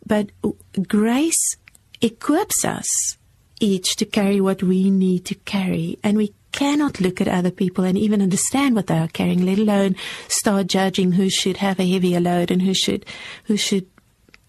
But 0.07 0.31
uh, 0.45 0.51
grace 0.87 1.57
equips 2.03 2.63
us 2.65 3.17
each 3.59 3.97
to 3.97 4.05
carry 4.05 4.39
what 4.39 4.63
we 4.63 4.91
need 4.91 5.25
to 5.27 5.35
carry. 5.35 5.99
And 6.05 6.19
we 6.19 6.35
cannot 6.53 7.01
look 7.01 7.23
at 7.23 7.29
other 7.29 7.51
people 7.51 7.85
and 7.85 7.97
even 7.97 8.21
understand 8.21 8.77
what 8.77 8.89
they 8.89 8.99
are 8.99 9.09
carrying, 9.09 9.47
let 9.47 9.59
alone 9.59 9.97
start 10.29 10.67
judging 10.67 11.13
who 11.13 11.31
should 11.31 11.57
have 11.57 11.81
a 11.81 11.91
heavier 11.91 12.21
load 12.21 12.51
and 12.51 12.61
who 12.61 12.75
should, 12.75 13.07
who 13.45 13.57
should 13.57 13.87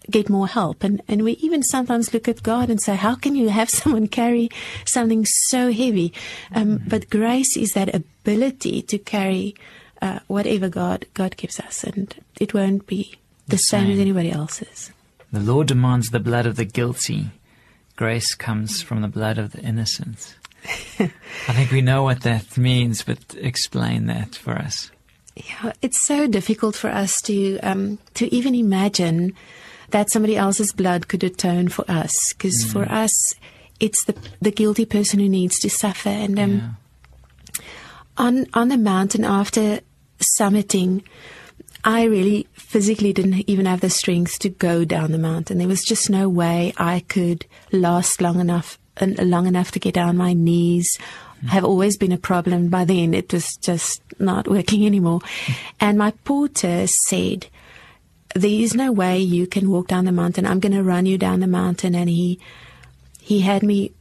get 0.08 0.28
more 0.28 0.46
help. 0.46 0.84
And, 0.84 1.02
and 1.08 1.22
we 1.22 1.32
even 1.32 1.62
sometimes 1.62 2.14
look 2.14 2.28
at 2.28 2.42
God 2.42 2.70
and 2.70 2.80
say, 2.80 2.96
how 2.96 3.14
can 3.14 3.34
you 3.34 3.48
have 3.48 3.70
someone 3.80 4.08
carry 4.08 4.50
something 4.86 5.24
so 5.48 5.72
heavy? 5.72 6.12
Um, 6.54 6.82
But 6.86 7.10
grace 7.10 7.56
is 7.56 7.72
that 7.72 7.94
ability 7.94 8.82
to 8.82 8.98
carry 8.98 9.54
uh, 10.00 10.20
whatever 10.26 10.68
God, 10.68 11.06
God 11.14 11.36
gives 11.36 11.60
us. 11.60 11.84
And 11.84 12.14
it 12.40 12.54
won't 12.54 12.86
be 12.86 13.14
the 13.48 13.58
same 13.58 13.90
as 13.90 13.98
anybody 13.98 14.30
else's. 14.30 14.92
The 15.32 15.40
law 15.40 15.62
demands 15.62 16.08
the 16.08 16.20
blood 16.20 16.46
of 16.46 16.56
the 16.56 16.64
guilty. 16.64 17.30
Grace 17.96 18.34
comes 18.34 18.82
from 18.82 19.02
the 19.02 19.08
blood 19.08 19.38
of 19.38 19.52
the 19.52 19.60
innocent. 19.60 20.36
I 20.98 21.52
think 21.52 21.70
we 21.70 21.80
know 21.80 22.02
what 22.02 22.22
that 22.22 22.56
means, 22.58 23.02
but 23.02 23.18
explain 23.36 24.06
that 24.06 24.34
for 24.34 24.52
us. 24.52 24.90
Yeah, 25.36 25.72
it's 25.80 26.06
so 26.06 26.26
difficult 26.26 26.76
for 26.76 26.90
us 26.90 27.14
to 27.22 27.58
um, 27.60 27.98
to 28.14 28.32
even 28.34 28.54
imagine 28.54 29.34
that 29.92 30.10
somebody 30.10 30.36
else's 30.36 30.72
blood 30.72 31.08
could 31.08 31.24
atone 31.24 31.68
for 31.68 31.84
us, 31.90 32.12
because 32.32 32.64
for 32.72 32.90
us, 32.90 33.12
it's 33.80 34.04
the 34.04 34.14
the 34.40 34.50
guilty 34.50 34.84
person 34.84 35.20
who 35.20 35.28
needs 35.28 35.58
to 35.60 35.70
suffer. 35.70 36.08
And 36.10 36.38
um, 36.38 36.50
Yeah. 36.50 37.64
on 38.16 38.46
on 38.54 38.68
the 38.68 38.76
mountain 38.78 39.24
after 39.24 39.80
summiting, 40.38 41.02
I 41.84 42.04
really 42.04 42.46
physically 42.52 43.12
didn't 43.12 43.48
even 43.48 43.66
have 43.66 43.80
the 43.80 43.90
strength 43.90 44.38
to 44.40 44.48
go 44.50 44.84
down 44.84 45.12
the 45.12 45.18
mountain. 45.18 45.58
There 45.58 45.68
was 45.68 45.82
just 45.82 46.10
no 46.10 46.28
way 46.28 46.72
I 46.76 47.00
could 47.08 47.46
last 47.72 48.20
long 48.20 48.38
enough 48.40 48.78
and 48.96 49.18
long 49.30 49.46
enough 49.46 49.70
to 49.72 49.78
get 49.78 49.94
down. 49.94 50.16
My 50.16 50.34
knees 50.34 50.88
have 51.48 51.64
always 51.64 51.96
been 51.96 52.12
a 52.12 52.18
problem. 52.18 52.68
By 52.68 52.84
then, 52.84 53.14
it 53.14 53.32
was 53.32 53.56
just 53.62 54.02
not 54.18 54.46
working 54.46 54.84
anymore. 54.90 55.20
And 55.80 55.96
my 55.96 56.10
porter 56.24 56.86
said, 57.08 57.46
"There 58.34 58.50
is 58.50 58.74
no 58.74 58.92
way 58.92 59.18
you 59.18 59.46
can 59.46 59.70
walk 59.70 59.88
down 59.88 60.04
the 60.04 60.12
mountain. 60.12 60.46
I'm 60.46 60.60
going 60.60 60.72
to 60.72 60.82
run 60.82 61.06
you 61.06 61.18
down 61.18 61.40
the 61.40 61.46
mountain." 61.46 61.94
And 61.94 62.08
he 62.08 62.38
he 63.20 63.40
had 63.40 63.62
me 63.62 63.92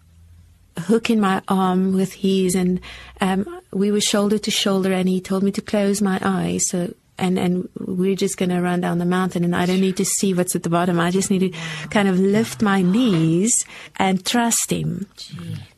hook 0.77 1.09
in 1.09 1.19
my 1.19 1.41
arm 1.47 1.93
with 1.93 2.13
his, 2.13 2.55
and 2.55 2.79
um, 3.21 3.61
we 3.71 3.91
were 3.91 4.01
shoulder 4.01 4.37
to 4.37 4.51
shoulder. 4.51 4.93
And 4.93 5.09
he 5.09 5.21
told 5.21 5.43
me 5.43 5.51
to 5.51 5.61
close 5.61 6.01
my 6.01 6.19
eyes. 6.21 6.67
So, 6.67 6.93
and 7.19 7.37
and 7.37 7.69
we're 7.79 8.15
just 8.15 8.37
going 8.37 8.49
to 8.49 8.61
run 8.61 8.81
down 8.81 8.97
the 8.97 9.05
mountain, 9.05 9.43
and 9.43 9.55
I 9.55 9.65
don't 9.65 9.81
need 9.81 9.97
to 9.97 10.05
see 10.05 10.33
what's 10.33 10.55
at 10.55 10.63
the 10.63 10.69
bottom. 10.69 10.99
I 10.99 11.11
just 11.11 11.29
need 11.29 11.39
to 11.39 11.59
kind 11.89 12.07
of 12.07 12.19
lift 12.19 12.61
my 12.61 12.81
knees 12.81 13.53
and 13.97 14.25
trust 14.25 14.71
him. 14.71 15.07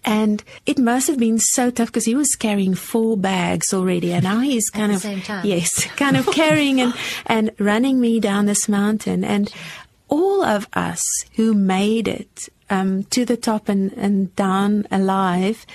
And 0.03 0.43
it 0.65 0.79
must 0.79 1.07
have 1.07 1.19
been 1.19 1.39
so 1.39 1.69
tough 1.69 1.89
because 1.89 2.05
he 2.05 2.15
was 2.15 2.35
carrying 2.35 2.75
four 2.75 3.17
bags 3.17 3.73
already, 3.73 4.13
and 4.13 4.23
now 4.23 4.39
he's 4.39 4.69
kind 4.69 4.91
of 4.91 5.03
yes, 5.43 5.85
kind 5.95 6.17
of 6.17 6.25
carrying 6.27 6.79
and 6.81 6.93
and 7.25 7.51
running 7.59 7.99
me 7.99 8.19
down 8.19 8.45
this 8.45 8.69
mountain. 8.69 9.23
And 9.23 9.51
all 10.07 10.43
of 10.43 10.67
us 10.73 11.01
who 11.35 11.53
made 11.53 12.07
it 12.07 12.49
um, 12.69 13.03
to 13.05 13.25
the 13.25 13.37
top 13.37 13.69
and, 13.69 13.93
and 13.93 14.35
down 14.35 14.85
alive, 14.91 15.65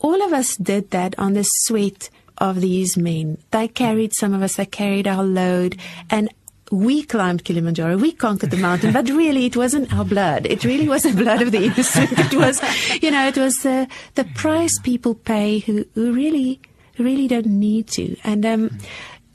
all 0.00 0.22
of 0.22 0.32
us 0.32 0.56
did 0.56 0.90
that 0.90 1.18
on 1.18 1.34
the 1.34 1.42
sweat 1.42 2.10
of 2.38 2.60
these 2.60 2.96
men. 2.96 3.38
They 3.50 3.68
carried 3.68 4.14
some 4.14 4.34
of 4.34 4.42
us, 4.42 4.56
they 4.56 4.66
carried 4.66 5.06
our 5.06 5.24
load, 5.24 5.78
and 6.10 6.28
we 6.70 7.04
climbed 7.04 7.44
Kilimanjaro. 7.44 7.96
We 7.96 8.12
conquered 8.12 8.50
the 8.50 8.56
mountain, 8.56 8.92
but 8.92 9.08
really, 9.08 9.46
it 9.46 9.56
wasn't 9.56 9.92
our 9.94 10.04
blood. 10.04 10.46
It 10.46 10.64
really 10.64 10.88
was 10.88 11.04
the 11.04 11.12
blood 11.12 11.42
of 11.42 11.52
the 11.52 11.64
innocent. 11.64 12.12
It 12.18 12.34
was, 12.34 12.60
you 13.02 13.10
know, 13.10 13.28
it 13.28 13.38
was 13.38 13.54
the 13.58 13.88
the 14.14 14.24
price 14.24 14.78
people 14.80 15.14
pay 15.14 15.60
who, 15.60 15.84
who 15.94 16.12
really, 16.12 16.60
really 16.98 17.28
don't 17.28 17.46
need 17.46 17.86
to. 17.88 18.16
And 18.24 18.44
um, 18.44 18.78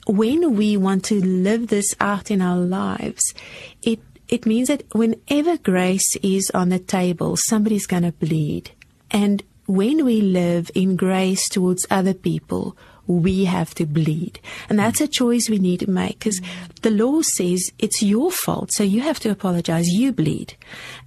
when 0.06 0.56
we 0.56 0.76
want 0.76 1.04
to 1.06 1.24
live 1.24 1.68
this 1.68 1.94
out 2.00 2.30
in 2.30 2.42
our 2.42 2.58
lives, 2.58 3.34
it 3.82 4.00
it 4.28 4.46
means 4.46 4.68
that 4.68 4.84
whenever 4.92 5.56
grace 5.56 6.16
is 6.22 6.50
on 6.54 6.68
the 6.68 6.78
table, 6.78 7.36
somebody's 7.36 7.86
going 7.86 8.04
to 8.04 8.12
bleed. 8.12 8.72
And 9.10 9.42
when 9.66 10.04
we 10.04 10.20
live 10.20 10.70
in 10.74 10.96
grace 10.96 11.48
towards 11.48 11.86
other 11.90 12.14
people, 12.14 12.76
we 13.12 13.44
have 13.44 13.74
to 13.74 13.86
bleed. 13.86 14.40
And 14.68 14.78
that's 14.78 15.00
a 15.00 15.08
choice 15.08 15.48
we 15.48 15.58
need 15.58 15.80
to 15.80 15.90
make 15.90 16.18
because 16.18 16.40
the 16.82 16.90
law 16.90 17.22
says 17.22 17.70
it's 17.78 18.02
your 18.02 18.30
fault, 18.30 18.72
so 18.72 18.82
you 18.82 19.00
have 19.02 19.20
to 19.20 19.30
apologize. 19.30 19.88
You 19.88 20.12
bleed. 20.12 20.54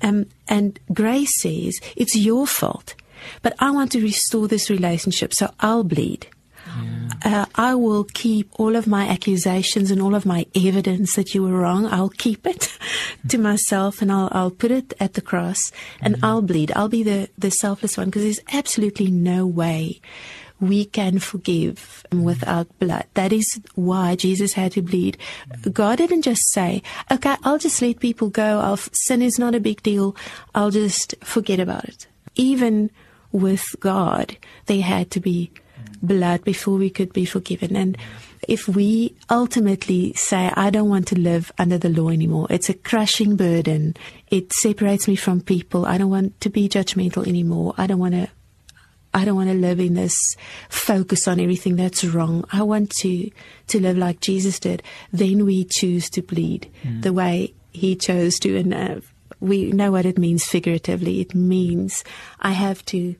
Um, 0.01 0.27
and 0.47 0.79
grace 0.93 1.41
says 1.41 1.79
it's 1.95 2.15
your 2.15 2.47
fault, 2.47 2.95
but 3.41 3.55
I 3.59 3.71
want 3.71 3.91
to 3.93 4.01
restore 4.01 4.47
this 4.47 4.69
relationship, 4.69 5.33
so 5.33 5.53
I'll 5.59 5.83
bleed. 5.83 6.27
Uh, 7.23 7.45
I 7.55 7.75
will 7.75 8.03
keep 8.03 8.49
all 8.59 8.75
of 8.75 8.87
my 8.87 9.07
accusations 9.07 9.91
and 9.91 10.01
all 10.01 10.15
of 10.15 10.25
my 10.25 10.45
evidence 10.55 11.15
that 11.15 11.33
you 11.33 11.43
were 11.43 11.57
wrong. 11.57 11.85
I'll 11.87 12.09
keep 12.09 12.45
it 12.45 12.77
to 13.29 13.37
myself 13.37 14.01
and 14.01 14.11
I'll, 14.11 14.29
I'll 14.31 14.51
put 14.51 14.71
it 14.71 14.93
at 14.99 15.13
the 15.13 15.21
cross 15.21 15.71
and 16.01 16.17
I'll 16.21 16.41
bleed. 16.41 16.71
I'll 16.75 16.89
be 16.89 17.03
the, 17.03 17.29
the 17.37 17.51
selfless 17.51 17.97
one 17.97 18.07
because 18.07 18.23
there's 18.23 18.41
absolutely 18.51 19.09
no 19.09 19.45
way 19.45 20.01
we 20.59 20.85
can 20.85 21.19
forgive 21.19 22.05
without 22.11 22.67
blood. 22.79 23.05
That 23.13 23.33
is 23.33 23.59
why 23.75 24.15
Jesus 24.15 24.53
had 24.53 24.71
to 24.73 24.81
bleed. 24.81 25.17
God 25.71 25.97
didn't 25.97 26.23
just 26.23 26.51
say, 26.51 26.81
okay, 27.11 27.35
I'll 27.43 27.57
just 27.57 27.81
let 27.81 27.99
people 27.99 28.29
go. 28.29 28.59
I'll, 28.59 28.77
sin 28.77 29.21
is 29.21 29.37
not 29.37 29.55
a 29.55 29.59
big 29.59 29.83
deal. 29.83 30.15
I'll 30.53 30.71
just 30.71 31.15
forget 31.23 31.59
about 31.59 31.85
it. 31.85 32.07
Even 32.35 32.89
with 33.31 33.63
God, 33.79 34.37
there 34.67 34.81
had 34.81 35.11
to 35.11 35.19
be 35.19 35.51
blood 36.01 36.43
before 36.43 36.75
we 36.75 36.89
could 36.89 37.11
be 37.13 37.25
forgiven. 37.25 37.75
And 37.75 37.97
if 38.47 38.67
we 38.67 39.15
ultimately 39.29 40.13
say, 40.13 40.51
I 40.55 40.69
don't 40.69 40.89
want 40.89 41.07
to 41.07 41.19
live 41.19 41.51
under 41.57 41.77
the 41.77 41.89
law 41.89 42.09
anymore, 42.09 42.47
it's 42.49 42.69
a 42.69 42.73
crushing 42.73 43.35
burden. 43.35 43.95
It 44.29 44.53
separates 44.53 45.07
me 45.07 45.15
from 45.15 45.41
people. 45.41 45.85
I 45.85 45.97
don't 45.97 46.09
want 46.09 46.39
to 46.41 46.49
be 46.49 46.69
judgmental 46.69 47.27
anymore. 47.27 47.73
I 47.77 47.87
don't 47.87 47.99
want 47.99 48.13
to 48.13 48.29
I 49.15 49.23
don't 49.23 49.38
want 49.38 49.49
to 49.49 49.56
live 49.56 49.80
in 49.80 49.93
this 49.93 50.36
focus 50.67 51.25
on 51.25 51.39
everything 51.39 51.78
that's 51.78 52.04
wrong. 52.04 52.43
I 52.51 52.63
want 52.63 52.89
to, 52.99 53.32
to 53.67 53.80
live 53.80 53.97
like 53.97 54.19
Jesus 54.19 54.60
did. 54.60 54.84
Then 55.13 55.45
we 55.45 55.63
choose 55.63 56.10
to 56.12 56.21
bleed 56.21 56.69
mm. 56.84 57.01
the 57.01 57.13
way 57.13 57.54
he 57.71 57.95
chose 57.95 58.38
to. 58.39 58.58
And 58.58 58.73
uh, 58.73 58.99
we 59.39 59.71
know 59.71 59.89
what 59.89 60.06
it 60.06 60.17
means 60.17 60.43
figuratively. 60.43 61.21
It 61.21 61.34
means 61.34 62.04
I 62.41 62.51
have 62.51 62.84
to, 62.88 63.15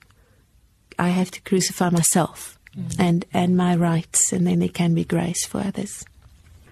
I 1.00 1.10
have 1.10 1.32
to 1.32 1.42
crucify 1.44 1.90
myself 1.92 2.60
mm. 2.78 2.94
and, 3.00 3.26
and 3.34 3.56
my 3.56 3.78
rights. 3.78 4.34
And 4.34 4.46
then 4.46 4.60
there 4.60 4.68
can 4.68 4.96
be 4.96 5.06
grace 5.06 5.46
for 5.46 5.62
others. 5.62 6.04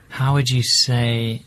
How 0.09 0.33
would 0.33 0.49
you 0.49 0.63
say 0.63 1.43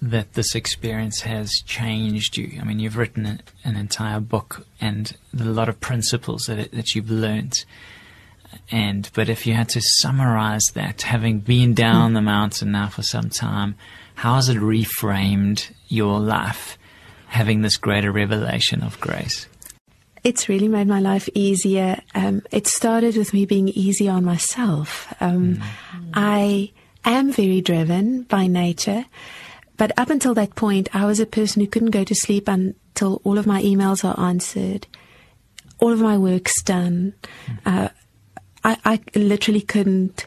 that 0.00 0.34
this 0.34 0.54
experience 0.54 1.20
has 1.22 1.50
changed 1.66 2.36
you? 2.36 2.58
I 2.60 2.64
mean, 2.64 2.78
you've 2.78 2.96
written 2.96 3.26
a, 3.26 3.38
an 3.64 3.76
entire 3.76 4.20
book 4.20 4.66
and 4.80 5.16
a 5.38 5.44
lot 5.44 5.68
of 5.68 5.80
principles 5.80 6.44
that, 6.44 6.58
it, 6.58 6.72
that 6.72 6.94
you've 6.94 7.10
learned. 7.10 7.64
And 8.70 9.10
but 9.14 9.28
if 9.28 9.46
you 9.46 9.54
had 9.54 9.68
to 9.70 9.80
summarize 9.80 10.64
that, 10.74 11.02
having 11.02 11.40
been 11.40 11.74
down 11.74 12.14
the 12.14 12.22
mountain 12.22 12.72
now 12.72 12.88
for 12.88 13.02
some 13.02 13.28
time, 13.30 13.74
how 14.14 14.34
has 14.34 14.48
it 14.48 14.56
reframed 14.56 15.70
your 15.88 16.18
life, 16.18 16.78
having 17.26 17.62
this 17.62 17.76
greater 17.76 18.10
revelation 18.10 18.82
of 18.82 19.00
grace? 19.00 19.46
It's 20.24 20.48
really 20.48 20.68
made 20.68 20.88
my 20.88 21.00
life 21.00 21.28
easier. 21.34 22.00
Um, 22.14 22.42
it 22.50 22.66
started 22.66 23.16
with 23.16 23.32
me 23.32 23.46
being 23.46 23.68
easy 23.68 24.08
on 24.08 24.24
myself. 24.24 25.14
Um, 25.20 25.56
mm. 25.56 25.62
I 26.14 26.72
am 27.04 27.32
very 27.32 27.60
driven 27.60 28.22
by 28.24 28.46
nature. 28.46 29.04
But 29.78 29.92
up 29.96 30.10
until 30.10 30.34
that 30.34 30.56
point, 30.56 30.94
I 30.94 31.06
was 31.06 31.20
a 31.20 31.26
person 31.26 31.62
who 31.62 31.68
couldn't 31.68 31.92
go 31.92 32.04
to 32.04 32.14
sleep 32.14 32.48
until 32.48 33.22
all 33.24 33.38
of 33.38 33.46
my 33.46 33.62
emails 33.62 34.04
are 34.04 34.18
answered, 34.20 34.86
all 35.78 35.92
of 35.92 36.00
my 36.00 36.18
work's 36.18 36.60
done. 36.62 37.14
Uh, 37.64 37.88
I, 38.64 38.76
I, 38.84 39.00
literally 39.18 39.60
couldn't 39.60 40.26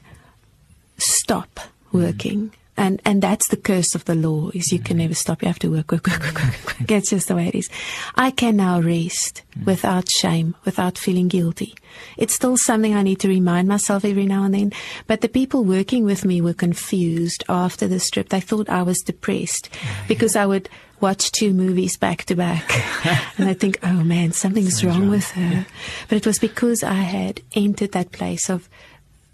stop 0.98 1.60
working. 1.92 2.54
And, 2.82 3.00
and 3.06 3.22
that's 3.22 3.48
the 3.50 3.58
curse 3.58 3.94
of 3.94 4.06
the 4.06 4.16
law 4.16 4.50
is 4.56 4.72
you 4.72 4.80
can 4.80 4.98
mm. 4.98 5.02
never 5.02 5.14
stop. 5.14 5.44
You 5.44 5.48
have 5.50 5.60
to 5.60 5.70
work, 5.70 5.92
work, 5.92 6.08
work, 6.08 6.20
work, 6.20 6.34
work. 6.34 6.66
work. 6.66 6.78
Mm. 6.78 6.98
It's 6.98 7.12
just 7.12 7.28
the 7.28 7.36
way 7.36 7.48
it 7.48 7.54
is. 7.54 7.70
I 8.16 8.32
can 8.32 8.58
now 8.58 8.82
rest 8.82 9.44
mm. 9.56 9.68
without 9.68 10.10
shame, 10.10 10.56
without 10.66 10.98
feeling 10.98 11.28
guilty. 11.28 11.76
It's 12.18 12.34
still 12.34 12.58
something 12.58 12.96
I 12.96 13.04
need 13.04 13.20
to 13.20 13.28
remind 13.28 13.68
myself 13.68 14.04
every 14.04 14.26
now 14.26 14.46
and 14.46 14.56
then. 14.56 14.74
But 15.06 15.22
the 15.22 15.30
people 15.30 15.64
working 15.64 16.06
with 16.06 16.26
me 16.26 16.42
were 16.42 16.56
confused 16.56 17.44
after 17.48 17.88
the 17.88 18.00
strip. 18.00 18.30
They 18.30 18.42
thought 18.42 18.68
I 18.68 18.82
was 18.82 18.98
depressed 19.02 19.70
because 20.08 20.36
I 20.36 20.48
would 20.48 20.68
watch 21.02 21.32
two 21.32 21.54
movies 21.54 21.98
back 21.98 22.24
to 22.26 22.36
back. 22.36 22.68
and 23.38 23.48
I 23.48 23.54
think, 23.54 23.78
oh 23.84 24.04
man, 24.04 24.32
something's 24.32 24.84
wrong, 24.84 25.02
wrong 25.02 25.10
with 25.12 25.30
her. 25.32 25.68
But 26.10 26.16
it 26.16 26.26
was 26.26 26.40
because 26.40 26.82
I 26.82 26.94
had 26.94 27.42
entered 27.54 27.92
that 27.92 28.12
place 28.12 28.50
of 28.50 28.68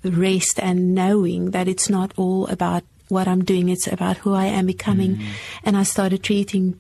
rest 0.03 0.59
and 0.59 0.93
knowing 0.93 1.51
that 1.51 1.69
it's 1.69 1.89
not 1.89 2.11
all 2.17 2.47
about 2.47 2.83
what 3.09 3.27
I'm 3.27 3.43
doing. 3.43 3.69
It's 3.69 3.87
about 3.87 4.17
who 4.17 4.33
I 4.33 4.45
am 4.45 4.65
becoming. 4.65 5.17
Mm. 5.17 5.25
And 5.63 5.77
I 5.77 5.83
started 5.83 6.23
treating 6.23 6.79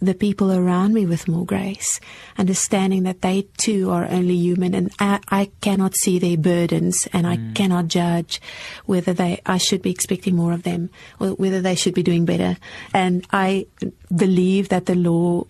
the 0.00 0.14
people 0.14 0.52
around 0.52 0.92
me 0.92 1.06
with 1.06 1.28
more 1.28 1.46
grace, 1.46 2.00
understanding 2.36 3.04
that 3.04 3.22
they 3.22 3.46
too 3.56 3.90
are 3.90 4.06
only 4.10 4.34
human 4.34 4.74
and 4.74 4.92
I, 4.98 5.20
I 5.28 5.50
cannot 5.60 5.94
see 5.96 6.18
their 6.18 6.36
burdens 6.36 7.08
and 7.12 7.26
I 7.26 7.36
mm. 7.36 7.54
cannot 7.54 7.88
judge 7.88 8.40
whether 8.84 9.12
they, 9.12 9.40
I 9.46 9.58
should 9.58 9.82
be 9.82 9.90
expecting 9.90 10.36
more 10.36 10.52
of 10.52 10.62
them 10.62 10.90
or 11.20 11.30
whether 11.30 11.60
they 11.60 11.74
should 11.74 11.94
be 11.94 12.02
doing 12.02 12.24
better. 12.24 12.56
And 12.92 13.26
I 13.30 13.66
believe 14.14 14.68
that 14.68 14.86
the 14.86 14.94
law 14.94 15.44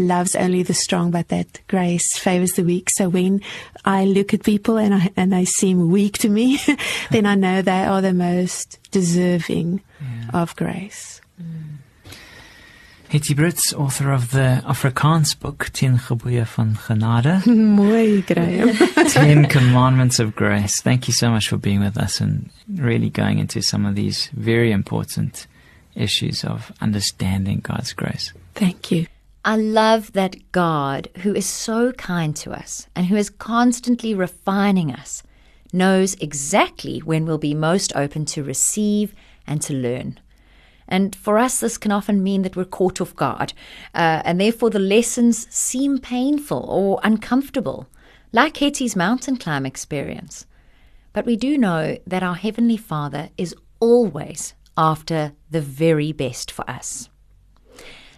loves 0.00 0.34
only 0.34 0.62
the 0.62 0.74
strong, 0.74 1.10
but 1.10 1.28
that 1.28 1.60
grace 1.68 2.18
favors 2.18 2.52
the 2.52 2.64
weak. 2.64 2.88
So 2.90 3.08
when 3.08 3.40
I 3.84 4.04
look 4.04 4.34
at 4.34 4.42
people 4.42 4.76
and 4.76 4.94
I, 4.94 5.10
and 5.16 5.32
they 5.32 5.44
seem 5.44 5.90
weak 5.90 6.18
to 6.18 6.28
me, 6.28 6.60
then 7.10 7.26
I 7.26 7.34
know 7.34 7.62
they 7.62 7.84
are 7.84 8.00
the 8.00 8.14
most 8.14 8.78
deserving 8.90 9.80
yeah. 10.00 10.30
of 10.32 10.56
grace. 10.56 11.20
Mm. 11.40 11.70
Hetty 13.10 13.34
Brits, 13.34 13.74
author 13.74 14.12
of 14.12 14.30
the 14.30 14.62
Afrikaans 14.64 15.36
book, 15.36 15.70
Ten 15.72 15.98
Gebooie 15.98 16.46
van 16.46 16.76
Genade. 16.76 17.42
Mooi, 17.46 18.22
Graham. 18.24 18.68
Ten 19.08 19.46
Commandments 19.46 20.20
of 20.20 20.36
Grace. 20.36 20.80
Thank 20.80 21.08
you 21.08 21.12
so 21.12 21.28
much 21.28 21.48
for 21.48 21.56
being 21.56 21.80
with 21.80 21.98
us 21.98 22.20
and 22.20 22.50
really 22.72 23.10
going 23.10 23.40
into 23.40 23.62
some 23.62 23.84
of 23.84 23.96
these 23.96 24.28
very 24.32 24.70
important 24.70 25.48
issues 25.96 26.44
of 26.44 26.70
understanding 26.80 27.58
God's 27.58 27.92
grace. 27.92 28.32
Thank 28.54 28.92
you. 28.92 29.08
I 29.42 29.56
love 29.56 30.12
that 30.12 30.52
God, 30.52 31.08
who 31.18 31.34
is 31.34 31.46
so 31.46 31.92
kind 31.92 32.36
to 32.36 32.52
us 32.52 32.86
and 32.94 33.06
who 33.06 33.16
is 33.16 33.30
constantly 33.30 34.14
refining 34.14 34.92
us, 34.92 35.22
knows 35.72 36.14
exactly 36.14 36.98
when 36.98 37.24
we'll 37.24 37.38
be 37.38 37.54
most 37.54 37.94
open 37.96 38.26
to 38.26 38.42
receive 38.42 39.14
and 39.46 39.62
to 39.62 39.72
learn. 39.72 40.20
And 40.86 41.16
for 41.16 41.38
us, 41.38 41.60
this 41.60 41.78
can 41.78 41.90
often 41.90 42.22
mean 42.22 42.42
that 42.42 42.54
we're 42.54 42.64
caught 42.64 43.00
off 43.00 43.16
guard, 43.16 43.54
uh, 43.94 44.20
and 44.24 44.38
therefore 44.38 44.68
the 44.68 44.78
lessons 44.78 45.46
seem 45.48 45.98
painful 45.98 46.66
or 46.68 47.00
uncomfortable, 47.02 47.86
like 48.32 48.58
Hetty's 48.58 48.96
mountain 48.96 49.36
climb 49.36 49.64
experience. 49.64 50.46
But 51.14 51.24
we 51.24 51.36
do 51.36 51.56
know 51.56 51.96
that 52.06 52.22
our 52.22 52.34
Heavenly 52.34 52.76
Father 52.76 53.30
is 53.38 53.54
always 53.78 54.54
after 54.76 55.32
the 55.50 55.60
very 55.62 56.12
best 56.12 56.50
for 56.50 56.68
us. 56.68 57.08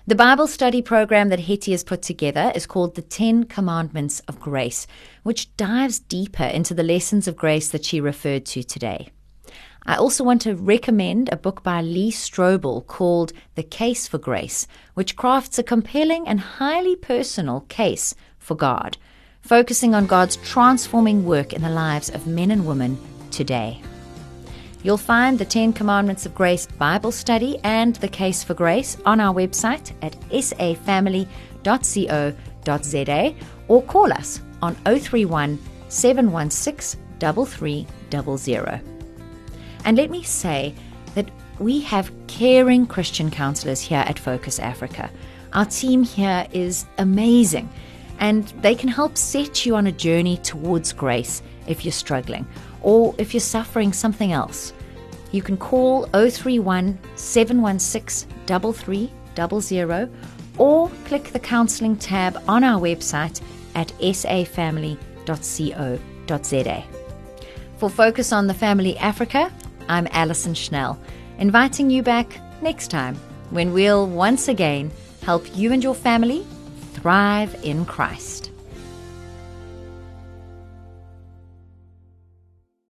The 0.05 0.17
Bible 0.17 0.49
study 0.49 0.83
program 0.83 1.29
that 1.29 1.39
Hetty 1.39 1.71
has 1.71 1.85
put 1.85 2.03
together 2.03 2.51
is 2.57 2.67
called 2.67 2.97
the 2.97 3.03
Ten 3.03 3.45
Commandments 3.45 4.19
of 4.27 4.41
Grace, 4.41 4.89
which 5.23 5.57
dives 5.57 6.01
deeper 6.01 6.43
into 6.43 6.75
the 6.75 6.83
lessons 6.83 7.29
of 7.29 7.37
grace 7.37 7.69
that 7.69 7.85
she 7.85 8.01
referred 8.01 8.45
to 8.47 8.65
today. 8.65 9.11
I 9.87 9.95
also 9.95 10.25
want 10.25 10.43
to 10.43 10.57
recommend 10.57 11.29
a 11.29 11.37
book 11.37 11.63
by 11.63 11.83
Lee 11.83 12.11
Strobel 12.11 12.85
called 12.85 13.33
The 13.55 13.63
Case 13.63 14.09
for 14.09 14.19
Grace, 14.19 14.67
which 14.95 15.15
crafts 15.15 15.61
a 15.61 15.63
compelling 15.63 16.27
and 16.27 16.41
highly 16.41 16.97
personal 16.97 17.61
case 17.69 18.17
for 18.39 18.57
God, 18.57 18.99
focusing 19.41 19.95
on 19.95 20.07
God's 20.07 20.35
transforming 20.37 21.25
work 21.25 21.53
in 21.53 21.63
the 21.63 21.71
lives 21.71 22.11
of 22.11 22.27
men 22.27 22.51
and 22.51 22.67
women 22.67 22.99
today. 23.31 23.81
You'll 24.83 24.97
find 24.97 25.39
the 25.39 25.45
Ten 25.45 25.73
Commandments 25.73 26.27
of 26.27 26.35
Grace 26.35 26.67
Bible 26.67 27.13
study 27.13 27.59
and 27.63 27.95
the 27.97 28.09
Case 28.09 28.43
for 28.43 28.55
Grace 28.55 28.97
on 29.07 29.21
our 29.21 29.33
website 29.33 29.93
at 30.03 30.19
safamily.co.za 30.31 31.27
or 33.69 33.83
call 33.85 34.13
us 34.13 34.41
on 34.61 34.75
031 34.75 35.59
716 35.89 37.01
3300. 37.21 38.81
And 39.85 39.97
let 39.97 40.11
me 40.11 40.25
say 40.25 40.75
that 41.15 41.31
we 41.61 41.81
have 41.83 42.11
caring 42.27 42.87
Christian 42.87 43.31
counselors 43.31 43.81
here 43.81 44.05
at 44.07 44.19
Focus 44.19 44.59
Africa. 44.59 45.09
Our 45.53 45.67
team 45.67 46.03
here 46.03 46.49
is 46.53 46.87
amazing 46.99 47.69
and 48.19 48.49
they 48.63 48.75
can 48.75 48.89
help 48.89 49.17
set 49.17 49.65
you 49.65 49.77
on 49.77 49.87
a 49.87 49.93
journey 49.93 50.39
towards 50.39 50.93
grace 50.93 51.41
if 51.69 51.85
you're 51.85 51.93
struggling 51.93 52.47
or 52.83 53.15
if 53.19 53.33
you're 53.33 53.41
suffering 53.41 53.93
something 53.93 54.33
else, 54.33 54.73
you 55.31 55.43
can 55.43 55.57
call 55.57 56.07
031 56.13 56.99
716 57.17 58.29
3300 58.47 60.11
or 60.59 60.91
click 61.07 61.25
the 61.33 61.39
counselling 61.39 61.97
tab 61.97 62.43
on 62.47 62.63
our 62.63 62.81
website 62.81 63.41
at 63.75 63.89
safamily.co.za. 63.99 64.99
For 67.79 67.91
Focus 67.91 68.33
on 68.33 68.47
the 68.47 68.55
Family 68.55 68.97
Africa, 68.99 69.51
I'm 69.89 70.07
Alison 70.11 70.55
Schnell, 70.55 71.01
inviting 71.39 71.91
you 71.91 72.03
back 72.03 72.39
next 72.63 72.89
time 72.89 73.17
when 73.51 73.73
we'll 73.73 74.07
once 74.07 74.49
again 74.49 74.91
help 75.23 75.57
you 75.57 75.73
and 75.73 75.83
your 75.83 75.95
family 75.95 76.47
thrive 76.93 77.55
in 77.65 77.85
Christ. 77.85 78.42